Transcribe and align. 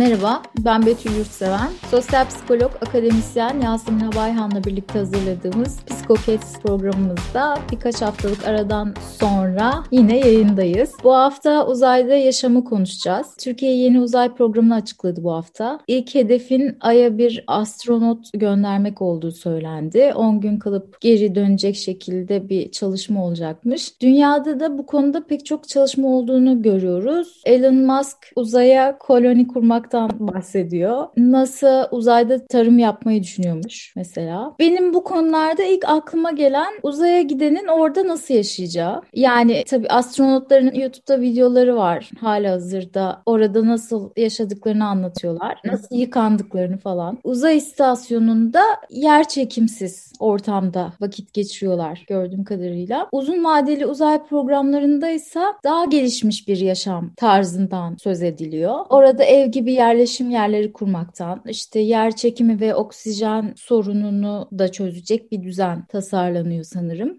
Merhaba, 0.00 0.42
ben 0.64 0.86
Betül 0.86 1.16
Yurtseven. 1.16 1.68
Sosyal 1.90 2.28
psikolog, 2.28 2.70
akademisyen 2.80 3.60
Yasemin 3.60 4.00
Abayhan'la 4.00 4.64
birlikte 4.64 4.98
hazırladığımız 4.98 5.84
Psikokets 5.86 6.58
programımızda 6.60 7.58
birkaç 7.72 8.02
haftalık 8.02 8.48
aradan 8.48 8.94
sonra 9.18 9.84
yine 9.90 10.18
yayındayız. 10.18 10.92
Bu 11.04 11.14
hafta 11.14 11.66
uzayda 11.66 12.14
yaşamı 12.14 12.64
konuşacağız. 12.64 13.26
Türkiye 13.40 13.76
yeni 13.76 14.00
uzay 14.00 14.34
programını 14.34 14.74
açıkladı 14.74 15.24
bu 15.24 15.32
hafta. 15.32 15.80
İlk 15.86 16.14
hedefin 16.14 16.76
Ay'a 16.80 17.18
bir 17.18 17.44
astronot 17.46 18.26
göndermek 18.34 19.02
olduğu 19.02 19.32
söylendi. 19.32 20.12
10 20.14 20.40
gün 20.40 20.58
kalıp 20.58 21.00
geri 21.00 21.34
dönecek 21.34 21.76
şekilde 21.76 22.48
bir 22.48 22.70
çalışma 22.70 23.24
olacakmış. 23.24 24.00
Dünyada 24.00 24.60
da 24.60 24.78
bu 24.78 24.86
konuda 24.86 25.26
pek 25.26 25.46
çok 25.46 25.68
çalışma 25.68 26.08
olduğunu 26.08 26.62
görüyoruz. 26.62 27.42
Elon 27.44 27.74
Musk 27.74 28.32
uzaya 28.36 28.98
koloni 28.98 29.46
kurmak 29.46 29.89
yapmaktan 29.94 30.28
bahsediyor. 30.28 31.06
NASA 31.16 31.88
uzayda 31.90 32.46
tarım 32.46 32.78
yapmayı 32.78 33.22
düşünüyormuş 33.22 33.92
mesela. 33.96 34.54
Benim 34.58 34.94
bu 34.94 35.04
konularda 35.04 35.62
ilk 35.62 35.88
aklıma 35.88 36.30
gelen 36.30 36.72
uzaya 36.82 37.22
gidenin 37.22 37.66
orada 37.66 38.08
nasıl 38.08 38.34
yaşayacağı. 38.34 39.02
Yani 39.14 39.64
tabii 39.66 39.88
astronotların 39.88 40.74
YouTube'da 40.74 41.20
videoları 41.20 41.76
var 41.76 42.10
hala 42.20 42.52
hazırda. 42.52 43.22
Orada 43.26 43.66
nasıl 43.66 44.10
yaşadıklarını 44.16 44.86
anlatıyorlar. 44.86 45.58
Nasıl 45.64 45.96
yıkandıklarını 45.96 46.78
falan. 46.78 47.18
Uzay 47.24 47.56
istasyonunda 47.56 48.62
yer 48.90 49.28
çekimsiz 49.28 50.12
ortamda 50.20 50.92
vakit 51.00 51.34
geçiriyorlar 51.34 52.04
gördüğüm 52.08 52.44
kadarıyla. 52.44 53.08
Uzun 53.12 53.44
vadeli 53.44 53.86
uzay 53.86 54.26
programlarında 54.26 55.10
ise 55.10 55.40
daha 55.64 55.84
gelişmiş 55.84 56.48
bir 56.48 56.56
yaşam 56.56 57.10
tarzından 57.16 57.96
söz 57.96 58.22
ediliyor. 58.22 58.74
Orada 58.90 59.24
ev 59.24 59.46
gibi 59.46 59.69
yerleşim 59.70 60.30
yerleri 60.30 60.72
kurmaktan, 60.72 61.42
işte 61.48 61.80
yer 61.80 62.16
çekimi 62.16 62.60
ve 62.60 62.74
oksijen 62.74 63.52
sorununu 63.56 64.48
da 64.58 64.72
çözecek 64.72 65.32
bir 65.32 65.42
düzen 65.42 65.86
tasarlanıyor 65.86 66.64
sanırım. 66.64 67.18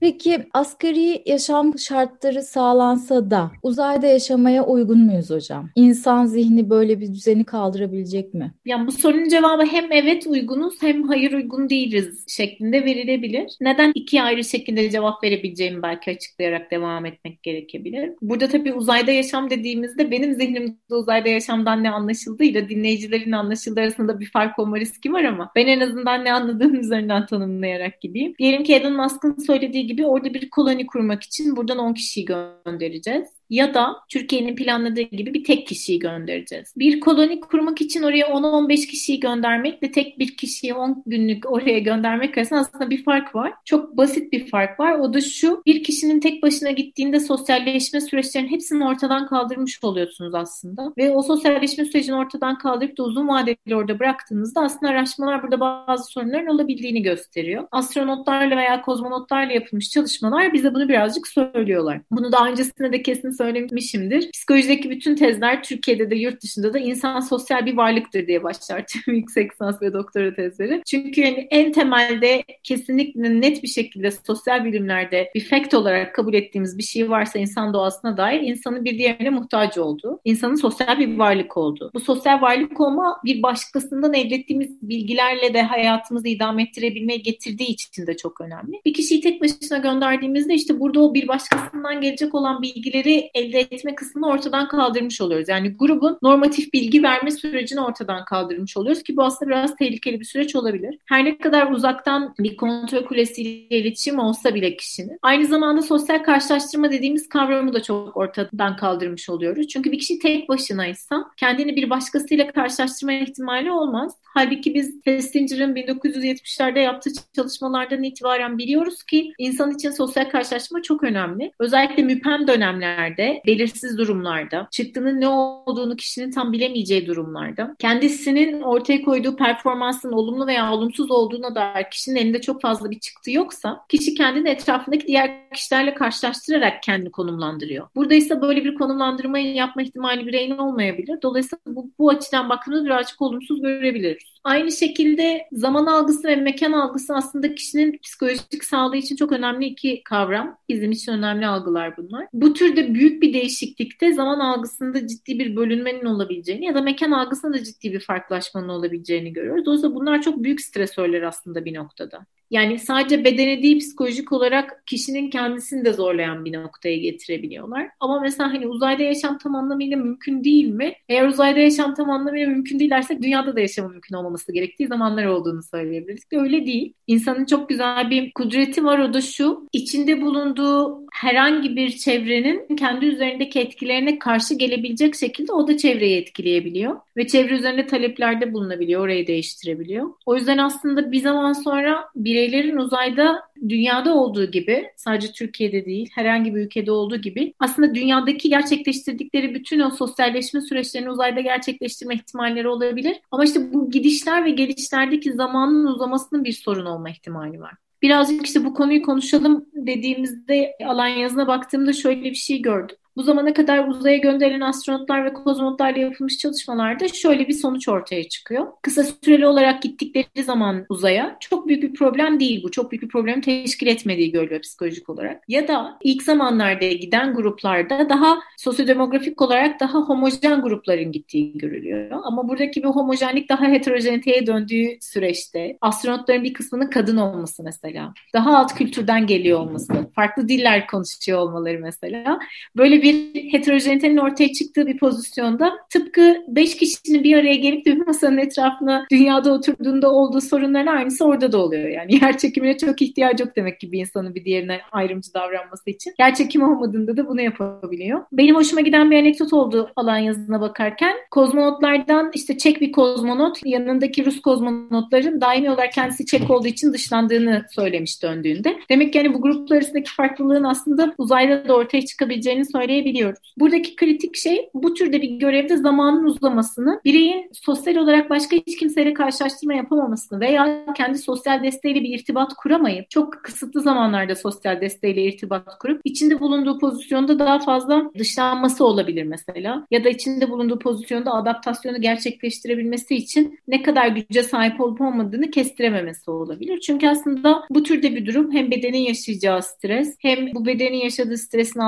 Peki 0.00 0.44
asgari 0.52 1.22
yaşam 1.26 1.78
şartları 1.78 2.42
sağlansa 2.42 3.30
da 3.30 3.50
uzayda 3.62 4.06
yaşamaya 4.06 4.66
uygun 4.66 4.98
muyuz 4.98 5.30
hocam? 5.30 5.70
İnsan 5.74 6.26
zihni 6.26 6.70
böyle 6.70 7.00
bir 7.00 7.08
düzeni 7.08 7.44
kaldırabilecek 7.44 8.34
mi? 8.34 8.54
Yani 8.64 8.86
bu 8.86 8.92
sorunun 8.92 9.28
cevabı 9.28 9.66
hem 9.66 9.92
evet 9.92 10.26
uygunuz 10.26 10.74
hem 10.80 11.02
hayır 11.02 11.32
uygun 11.32 11.70
değiliz 11.70 12.24
şeklinde 12.28 12.84
verilebilir. 12.84 13.56
Neden 13.60 13.92
iki 13.94 14.22
ayrı 14.22 14.44
şekilde 14.44 14.90
cevap 14.90 15.24
verebileceğimi 15.24 15.82
belki 15.82 16.10
açıklayarak 16.10 16.70
devam 16.70 17.06
etmek 17.06 17.42
gerekebilir. 17.42 18.10
Burada 18.22 18.48
tabii 18.48 18.72
uzayda 18.72 19.10
yaşam 19.10 19.50
dediğimizde 19.50 20.10
benim 20.10 20.34
zihnimde 20.34 20.94
uzayda 20.94 21.28
yaşamdan 21.28 21.84
ne 21.86 21.90
anlaşıldığıyla 21.90 22.68
dinleyicilerin 22.68 23.32
anlaşıldığı 23.32 23.80
arasında 23.80 24.20
bir 24.20 24.30
fark 24.30 24.58
olma 24.58 24.80
riski 24.80 25.12
var 25.12 25.24
ama 25.24 25.52
ben 25.56 25.66
en 25.66 25.80
azından 25.80 26.24
ne 26.24 26.32
anladığım 26.32 26.74
üzerinden 26.80 27.26
tanımlayarak 27.26 28.00
gideyim. 28.00 28.34
Diyelim 28.38 28.64
ki 28.64 28.74
Elon 28.74 28.96
Musk'ın 28.96 29.36
söylediği 29.46 29.86
gibi 29.86 30.06
orada 30.06 30.34
bir 30.34 30.50
koloni 30.50 30.86
kurmak 30.86 31.22
için 31.22 31.56
buradan 31.56 31.78
10 31.78 31.94
kişiyi 31.94 32.24
göndereceğiz 32.24 33.35
ya 33.50 33.74
da 33.74 33.96
Türkiye'nin 34.08 34.56
planladığı 34.56 35.00
gibi 35.00 35.34
bir 35.34 35.44
tek 35.44 35.66
kişiyi 35.66 35.98
göndereceğiz. 35.98 36.74
Bir 36.76 37.00
koloni 37.00 37.40
kurmak 37.40 37.80
için 37.80 38.02
oraya 38.02 38.26
10-15 38.26 38.86
kişiyi 38.86 39.20
göndermekle 39.20 39.92
tek 39.92 40.18
bir 40.18 40.36
kişiyi 40.36 40.74
10 40.74 41.02
günlük 41.06 41.52
oraya 41.52 41.78
göndermek 41.78 42.38
arasında 42.38 42.60
aslında 42.60 42.90
bir 42.90 43.04
fark 43.04 43.34
var. 43.34 43.52
Çok 43.64 43.96
basit 43.96 44.32
bir 44.32 44.50
fark 44.50 44.80
var. 44.80 44.98
O 44.98 45.14
da 45.14 45.20
şu, 45.20 45.62
bir 45.66 45.84
kişinin 45.84 46.20
tek 46.20 46.42
başına 46.42 46.70
gittiğinde 46.70 47.20
sosyalleşme 47.20 48.00
süreçlerinin 48.00 48.50
hepsini 48.50 48.84
ortadan 48.84 49.26
kaldırmış 49.26 49.78
oluyorsunuz 49.84 50.34
aslında. 50.34 50.92
Ve 50.98 51.10
o 51.10 51.22
sosyalleşme 51.22 51.84
sürecini 51.84 52.16
ortadan 52.16 52.58
kaldırıp 52.58 52.98
da 52.98 53.02
uzun 53.02 53.28
vadeli 53.28 53.76
orada 53.76 53.98
bıraktığınızda 53.98 54.60
aslında 54.60 54.92
araştırmalar 54.92 55.42
burada 55.42 55.60
bazı 55.60 56.04
sorunların 56.04 56.46
olabildiğini 56.46 57.02
gösteriyor. 57.02 57.68
Astronotlarla 57.70 58.56
veya 58.56 58.82
kozmonotlarla 58.82 59.52
yapılmış 59.52 59.90
çalışmalar 59.90 60.52
bize 60.52 60.74
bunu 60.74 60.88
birazcık 60.88 61.28
söylüyorlar. 61.28 62.00
Bunu 62.10 62.32
daha 62.32 62.48
öncesinde 62.48 62.92
de 62.92 63.02
kesin 63.02 63.35
söylemişimdir. 63.36 64.30
Psikolojideki 64.30 64.90
bütün 64.90 65.16
tezler 65.16 65.62
Türkiye'de 65.62 66.10
de 66.10 66.16
yurt 66.16 66.42
dışında 66.42 66.74
da 66.74 66.78
insan 66.78 67.20
sosyal 67.20 67.66
bir 67.66 67.76
varlıktır 67.76 68.26
diye 68.26 68.42
başlar 68.42 68.84
tüm 68.86 69.14
yüksek 69.14 69.52
lisans 69.52 69.82
ve 69.82 69.92
doktora 69.92 70.34
tezleri. 70.34 70.82
Çünkü 70.86 71.20
yani 71.20 71.48
en 71.50 71.72
temelde 71.72 72.44
kesinlikle 72.62 73.40
net 73.40 73.62
bir 73.62 73.68
şekilde 73.68 74.10
sosyal 74.10 74.64
bilimlerde 74.64 75.30
bir 75.34 75.40
fact 75.40 75.74
olarak 75.74 76.14
kabul 76.14 76.34
ettiğimiz 76.34 76.78
bir 76.78 76.82
şey 76.82 77.10
varsa 77.10 77.38
insan 77.38 77.74
doğasına 77.74 78.16
dair 78.16 78.40
insanın 78.40 78.84
bir 78.84 78.98
diğerine 78.98 79.30
muhtaç 79.30 79.78
olduğu, 79.78 80.20
insanın 80.24 80.54
sosyal 80.54 80.98
bir 80.98 81.18
varlık 81.18 81.56
olduğu. 81.56 81.90
Bu 81.94 82.00
sosyal 82.00 82.40
varlık 82.42 82.80
olma 82.80 83.20
bir 83.24 83.42
başkasından 83.42 84.14
elde 84.14 84.34
ettiğimiz 84.34 84.82
bilgilerle 84.82 85.54
de 85.54 85.62
hayatımızı 85.62 86.28
idame 86.28 86.62
ettirebilmeye 86.62 87.18
getirdiği 87.18 87.68
için 87.68 88.06
de 88.06 88.16
çok 88.16 88.40
önemli. 88.40 88.80
Bir 88.84 88.94
kişiyi 88.94 89.20
tek 89.20 89.42
başına 89.42 89.78
gönderdiğimizde 89.78 90.54
işte 90.54 90.80
burada 90.80 91.00
o 91.00 91.14
bir 91.14 91.28
başkasından 91.28 92.00
gelecek 92.00 92.34
olan 92.34 92.62
bilgileri 92.62 93.25
elde 93.34 93.60
etme 93.60 93.94
kısmını 93.94 94.26
ortadan 94.26 94.68
kaldırmış 94.68 95.20
oluyoruz. 95.20 95.48
Yani 95.48 95.76
grubun 95.76 96.18
normatif 96.22 96.72
bilgi 96.72 97.02
verme 97.02 97.30
sürecini 97.30 97.80
ortadan 97.80 98.24
kaldırmış 98.24 98.76
oluyoruz 98.76 99.02
ki 99.02 99.16
bu 99.16 99.24
aslında 99.24 99.50
biraz 99.50 99.76
tehlikeli 99.76 100.20
bir 100.20 100.24
süreç 100.24 100.56
olabilir. 100.56 100.98
Her 101.06 101.24
ne 101.24 101.38
kadar 101.38 101.72
uzaktan 101.72 102.34
bir 102.38 102.56
kontrol 102.56 103.04
kulesiyle 103.04 103.50
iletişim 103.50 104.18
olsa 104.18 104.54
bile 104.54 104.76
kişinin 104.76 105.18
aynı 105.22 105.46
zamanda 105.46 105.82
sosyal 105.82 106.18
karşılaştırma 106.22 106.90
dediğimiz 106.90 107.28
kavramı 107.28 107.72
da 107.72 107.82
çok 107.82 108.16
ortadan 108.16 108.76
kaldırmış 108.76 109.28
oluyoruz. 109.28 109.68
Çünkü 109.68 109.92
bir 109.92 109.98
kişi 109.98 110.18
tek 110.18 110.48
başınaysa 110.48 111.24
kendini 111.36 111.76
bir 111.76 111.90
başkasıyla 111.90 112.52
karşılaştırma 112.52 113.12
ihtimali 113.12 113.70
olmaz. 113.70 114.12
Halbuki 114.22 114.74
biz 114.74 115.02
Festinger'ın 115.04 115.74
1970'lerde 115.74 116.78
yaptığı 116.78 117.10
çalışmalardan 117.36 118.02
itibaren 118.02 118.58
biliyoruz 118.58 119.02
ki 119.02 119.32
insan 119.38 119.70
için 119.70 119.90
sosyal 119.90 120.30
karşılaşma 120.30 120.82
çok 120.82 121.02
önemli. 121.02 121.52
Özellikle 121.58 122.02
müpem 122.02 122.48
dönemlerde, 122.48 123.15
belirsiz 123.46 123.98
durumlarda, 123.98 124.68
çıktının 124.70 125.20
ne 125.20 125.28
olduğunu 125.28 125.96
kişinin 125.96 126.30
tam 126.30 126.52
bilemeyeceği 126.52 127.06
durumlarda, 127.06 127.76
kendisinin 127.78 128.62
ortaya 128.62 129.02
koyduğu 129.02 129.36
performansın 129.36 130.12
olumlu 130.12 130.46
veya 130.46 130.72
olumsuz 130.72 131.10
olduğuna 131.10 131.54
dair 131.54 131.90
kişinin 131.90 132.16
elinde 132.16 132.40
çok 132.40 132.62
fazla 132.62 132.90
bir 132.90 133.00
çıktı 133.00 133.30
yoksa, 133.30 133.84
kişi 133.88 134.14
kendini 134.14 134.48
etrafındaki 134.48 135.06
diğer 135.06 135.50
kişilerle 135.50 135.94
karşılaştırarak 135.94 136.82
kendini 136.82 137.10
konumlandırıyor. 137.10 137.88
Burada 137.96 138.14
ise 138.14 138.40
böyle 138.40 138.64
bir 138.64 138.74
konumlandırmayı 138.74 139.54
yapma 139.54 139.82
ihtimali 139.82 140.26
bireyin 140.26 140.58
olmayabilir. 140.58 141.18
Dolayısıyla 141.22 141.60
bu, 141.66 141.90
bu 141.98 142.10
açıdan 142.10 142.48
baktığımızda 142.48 142.84
birazcık 142.84 143.22
olumsuz 143.22 143.62
görebiliriz. 143.62 144.35
Aynı 144.46 144.72
şekilde 144.72 145.48
zaman 145.52 145.86
algısı 145.86 146.28
ve 146.28 146.36
mekan 146.36 146.72
algısı 146.72 147.14
aslında 147.14 147.54
kişinin 147.54 147.98
psikolojik 147.98 148.64
sağlığı 148.64 148.96
için 148.96 149.16
çok 149.16 149.32
önemli 149.32 149.66
iki 149.66 150.02
kavram. 150.04 150.58
Bizim 150.68 150.92
için 150.92 151.12
önemli 151.12 151.46
algılar 151.46 151.96
bunlar. 151.96 152.26
Bu 152.32 152.52
türde 152.54 152.94
büyük 152.94 153.22
bir 153.22 153.34
değişiklikte 153.34 154.12
zaman 154.12 154.40
algısında 154.40 155.06
ciddi 155.06 155.38
bir 155.38 155.56
bölünmenin 155.56 156.04
olabileceğini 156.04 156.64
ya 156.64 156.74
da 156.74 156.82
mekan 156.82 157.10
algısında 157.10 157.54
da 157.54 157.64
ciddi 157.64 157.92
bir 157.92 158.00
farklılaşmanın 158.00 158.68
olabileceğini 158.68 159.32
görüyoruz. 159.32 159.66
Dolayısıyla 159.66 159.94
bunlar 159.94 160.22
çok 160.22 160.44
büyük 160.44 160.60
stresörler 160.60 161.22
aslında 161.22 161.64
bir 161.64 161.74
noktada. 161.74 162.26
Yani 162.50 162.78
sadece 162.78 163.24
bedene 163.24 163.62
değil 163.62 163.78
psikolojik 163.78 164.32
olarak 164.32 164.82
kişinin 164.86 165.30
kendisini 165.30 165.84
de 165.84 165.92
zorlayan 165.92 166.44
bir 166.44 166.52
noktaya 166.52 166.96
getirebiliyorlar. 166.96 167.88
Ama 168.00 168.20
mesela 168.20 168.52
hani 168.52 168.66
uzayda 168.66 169.02
yaşam 169.02 169.38
tam 169.38 169.54
anlamıyla 169.54 169.96
mümkün 169.96 170.44
değil 170.44 170.68
mi? 170.68 170.92
Eğer 171.08 171.26
uzayda 171.28 171.60
yaşam 171.60 171.94
tam 171.94 172.10
anlamıyla 172.10 172.48
mümkün 172.48 172.78
değil 172.78 172.90
dersek 172.90 173.22
dünyada 173.22 173.56
da 173.56 173.60
yaşamın 173.60 173.92
mümkün 173.92 174.14
olmaması 174.14 174.52
gerektiği 174.52 174.86
zamanlar 174.86 175.24
olduğunu 175.24 175.62
söyleyebiliriz. 175.62 176.22
Öyle 176.32 176.66
değil. 176.66 176.92
İnsanın 177.06 177.44
çok 177.44 177.68
güzel 177.68 178.10
bir 178.10 178.32
kudreti 178.32 178.84
var 178.84 178.98
o 178.98 179.14
da 179.14 179.20
şu. 179.20 179.68
İçinde 179.72 180.22
bulunduğu 180.22 181.06
herhangi 181.12 181.76
bir 181.76 181.90
çevrenin 181.90 182.76
kendi 182.76 183.06
üzerindeki 183.06 183.60
etkilerine 183.60 184.18
karşı 184.18 184.54
gelebilecek 184.54 185.14
şekilde 185.14 185.52
o 185.52 185.68
da 185.68 185.76
çevreyi 185.76 186.16
etkileyebiliyor. 186.16 186.96
Ve 187.16 187.26
çevre 187.26 187.54
üzerinde 187.54 187.86
taleplerde 187.86 188.52
bulunabiliyor, 188.52 189.00
orayı 189.00 189.26
değiştirebiliyor. 189.26 190.10
O 190.26 190.36
yüzden 190.36 190.58
aslında 190.58 191.12
bir 191.12 191.20
zaman 191.20 191.52
sonra 191.52 192.04
bireylerin 192.16 192.76
uzayda 192.76 193.40
dünyada 193.68 194.14
olduğu 194.14 194.50
gibi, 194.50 194.90
sadece 194.96 195.32
Türkiye'de 195.32 195.84
değil, 195.84 196.10
herhangi 196.14 196.54
bir 196.54 196.60
ülkede 196.60 196.90
olduğu 196.90 197.16
gibi 197.16 197.54
aslında 197.58 197.94
dünyadaki 197.94 198.48
gerçekleştirdikleri 198.48 199.54
bütün 199.54 199.80
o 199.80 199.90
sosyalleşme 199.90 200.60
süreçlerini 200.60 201.10
uzayda 201.10 201.40
gerçekleştirme 201.40 202.14
ihtimalleri 202.14 202.68
olabilir. 202.68 203.16
Ama 203.30 203.44
işte 203.44 203.72
bu 203.72 203.90
gidişler 203.90 204.44
ve 204.44 204.50
gelişlerdeki 204.50 205.32
zamanın 205.32 205.86
uzamasının 205.86 206.44
bir 206.44 206.52
sorun 206.52 206.86
olma 206.86 207.10
ihtimali 207.10 207.60
var. 207.60 207.74
Birazcık 208.02 208.46
işte 208.46 208.64
bu 208.64 208.74
konuyu 208.74 209.02
konuşalım 209.02 209.66
dediğimizde 209.74 210.72
alan 210.86 211.06
yazına 211.06 211.46
baktığımda 211.46 211.92
şöyle 211.92 212.24
bir 212.24 212.34
şey 212.34 212.62
gördüm. 212.62 212.96
Bu 213.16 213.22
zamana 213.22 213.52
kadar 213.54 213.88
uzaya 213.88 214.16
gönderilen 214.16 214.60
astronotlar 214.60 215.24
ve 215.24 215.32
kozmonotlarla 215.32 215.98
yapılmış 215.98 216.38
çalışmalarda 216.38 217.08
şöyle 217.08 217.48
bir 217.48 217.52
sonuç 217.52 217.88
ortaya 217.88 218.28
çıkıyor. 218.28 218.66
Kısa 218.82 219.04
süreli 219.24 219.46
olarak 219.46 219.82
gittikleri 219.82 220.44
zaman 220.44 220.86
uzaya 220.88 221.36
çok 221.40 221.68
büyük 221.68 221.82
bir 221.82 221.94
problem 221.94 222.40
değil 222.40 222.62
bu. 222.62 222.70
Çok 222.70 222.90
büyük 222.90 223.02
bir 223.02 223.08
problem 223.08 223.40
teşkil 223.40 223.86
etmediği 223.86 224.32
görülüyor 224.32 224.60
psikolojik 224.60 225.08
olarak. 225.08 225.42
Ya 225.48 225.68
da 225.68 225.98
ilk 226.02 226.22
zamanlarda 226.22 226.86
giden 226.86 227.34
gruplarda 227.34 228.08
daha 228.08 228.38
sosyodemografik 228.56 229.42
olarak 229.42 229.80
daha 229.80 229.98
homojen 229.98 230.62
grupların 230.62 231.12
gittiği 231.12 231.58
görülüyor. 231.58 232.20
Ama 232.24 232.48
buradaki 232.48 232.82
bir 232.82 232.88
homojenlik 232.88 233.48
daha 233.48 233.64
heterojeniteye 233.64 234.46
döndüğü 234.46 234.98
süreçte 235.00 235.78
astronotların 235.80 236.44
bir 236.44 236.52
kısmının 236.52 236.90
kadın 236.90 237.16
olması 237.16 237.62
mesela, 237.62 238.14
daha 238.34 238.58
alt 238.58 238.74
kültürden 238.74 239.26
geliyor 239.26 239.58
olması, 239.58 239.92
farklı 240.14 240.48
diller 240.48 240.86
konuşuyor 240.86 241.38
olmaları 241.38 241.78
mesela. 241.78 242.38
Böyle 242.76 243.02
bir 243.02 243.05
heterojenitenin 243.50 244.16
ortaya 244.16 244.52
çıktığı 244.52 244.86
bir 244.86 244.98
pozisyonda 244.98 245.72
tıpkı 245.90 246.36
beş 246.48 246.76
kişinin 246.76 247.24
bir 247.24 247.36
araya 247.36 247.54
gelip 247.54 247.86
bir 247.86 248.06
masanın 248.06 248.38
etrafına 248.38 249.06
dünyada 249.10 249.52
oturduğunda 249.52 250.10
olduğu 250.10 250.40
sorunların 250.40 250.96
aynısı 250.96 251.24
orada 251.24 251.52
da 251.52 251.58
oluyor. 251.58 251.88
Yani 251.88 252.14
yer 252.22 252.38
çekimine 252.38 252.78
çok 252.78 253.02
ihtiyacı 253.02 253.44
yok 253.44 253.56
demek 253.56 253.80
ki 253.80 253.92
bir 253.92 254.00
insanın 254.00 254.34
bir 254.34 254.44
diğerine 254.44 254.80
ayrımcı 254.92 255.34
davranması 255.34 255.90
için. 255.90 256.14
Yer 256.18 256.34
çekimi 256.34 256.64
olmadığında 256.64 257.16
da 257.16 257.28
bunu 257.28 257.40
yapabiliyor. 257.40 258.20
Benim 258.32 258.54
hoşuma 258.56 258.80
giden 258.80 259.10
bir 259.10 259.18
anekdot 259.18 259.52
oldu 259.52 259.90
alan 259.96 260.18
yazına 260.18 260.60
bakarken. 260.60 261.16
Kozmonotlardan 261.30 262.30
işte 262.34 262.58
Çek 262.58 262.80
bir 262.80 262.92
kozmonot 262.92 263.58
yanındaki 263.64 264.26
Rus 264.26 264.40
kozmonotların 264.40 265.40
daimi 265.40 265.70
olarak 265.70 265.92
kendisi 265.92 266.26
Çek 266.26 266.50
olduğu 266.50 266.68
için 266.68 266.92
dışlandığını 266.92 267.64
söylemiş 267.74 268.22
döndüğünde. 268.22 268.76
Demek 268.90 269.12
ki 269.12 269.18
yani 269.18 269.34
bu 269.34 269.42
gruplar 269.42 269.76
arasındaki 269.76 270.14
farklılığın 270.14 270.64
aslında 270.64 271.14
uzayda 271.18 271.68
da 271.68 271.74
ortaya 271.74 272.02
çıkabileceğini 272.02 272.64
söyleyebiliyoruz. 272.96 273.52
Buradaki 273.58 273.96
kritik 273.96 274.36
şey 274.36 274.70
bu 274.74 274.94
türde 274.94 275.22
bir 275.22 275.30
görevde 275.30 275.76
zamanın 275.76 276.24
uzamasını, 276.24 277.00
bireyin 277.04 277.50
sosyal 277.52 277.96
olarak 277.96 278.30
başka 278.30 278.56
hiç 278.56 278.76
kimseyle 278.78 279.14
karşılaştırma 279.14 279.74
yapamamasını 279.74 280.40
veya 280.40 280.86
kendi 280.96 281.18
sosyal 281.18 281.62
desteğiyle 281.62 282.02
bir 282.02 282.18
irtibat 282.18 282.54
kuramayıp 282.54 283.10
çok 283.10 283.32
kısıtlı 283.44 283.80
zamanlarda 283.80 284.34
sosyal 284.34 284.80
desteğiyle 284.80 285.24
irtibat 285.24 285.78
kurup 285.78 286.00
içinde 286.04 286.40
bulunduğu 286.40 286.78
pozisyonda 286.78 287.38
daha 287.38 287.58
fazla 287.58 288.10
dışlanması 288.18 288.84
olabilir 288.86 289.22
mesela. 289.22 289.86
Ya 289.90 290.04
da 290.04 290.08
içinde 290.08 290.50
bulunduğu 290.50 290.78
pozisyonda 290.78 291.34
adaptasyonu 291.34 292.00
gerçekleştirebilmesi 292.00 293.14
için 293.14 293.58
ne 293.68 293.82
kadar 293.82 294.08
güce 294.08 294.42
sahip 294.42 294.80
olup 294.80 295.00
olmadığını 295.00 295.50
kestirememesi 295.50 296.30
olabilir. 296.30 296.80
Çünkü 296.80 297.08
aslında 297.08 297.62
bu 297.70 297.82
türde 297.82 298.14
bir 298.16 298.26
durum 298.26 298.52
hem 298.52 298.70
bedenin 298.70 298.98
yaşayacağı 298.98 299.62
stres 299.62 300.16
hem 300.18 300.54
bu 300.54 300.66
bedenin 300.66 300.98
yaşadığı 300.98 301.38
stresin 301.38 301.80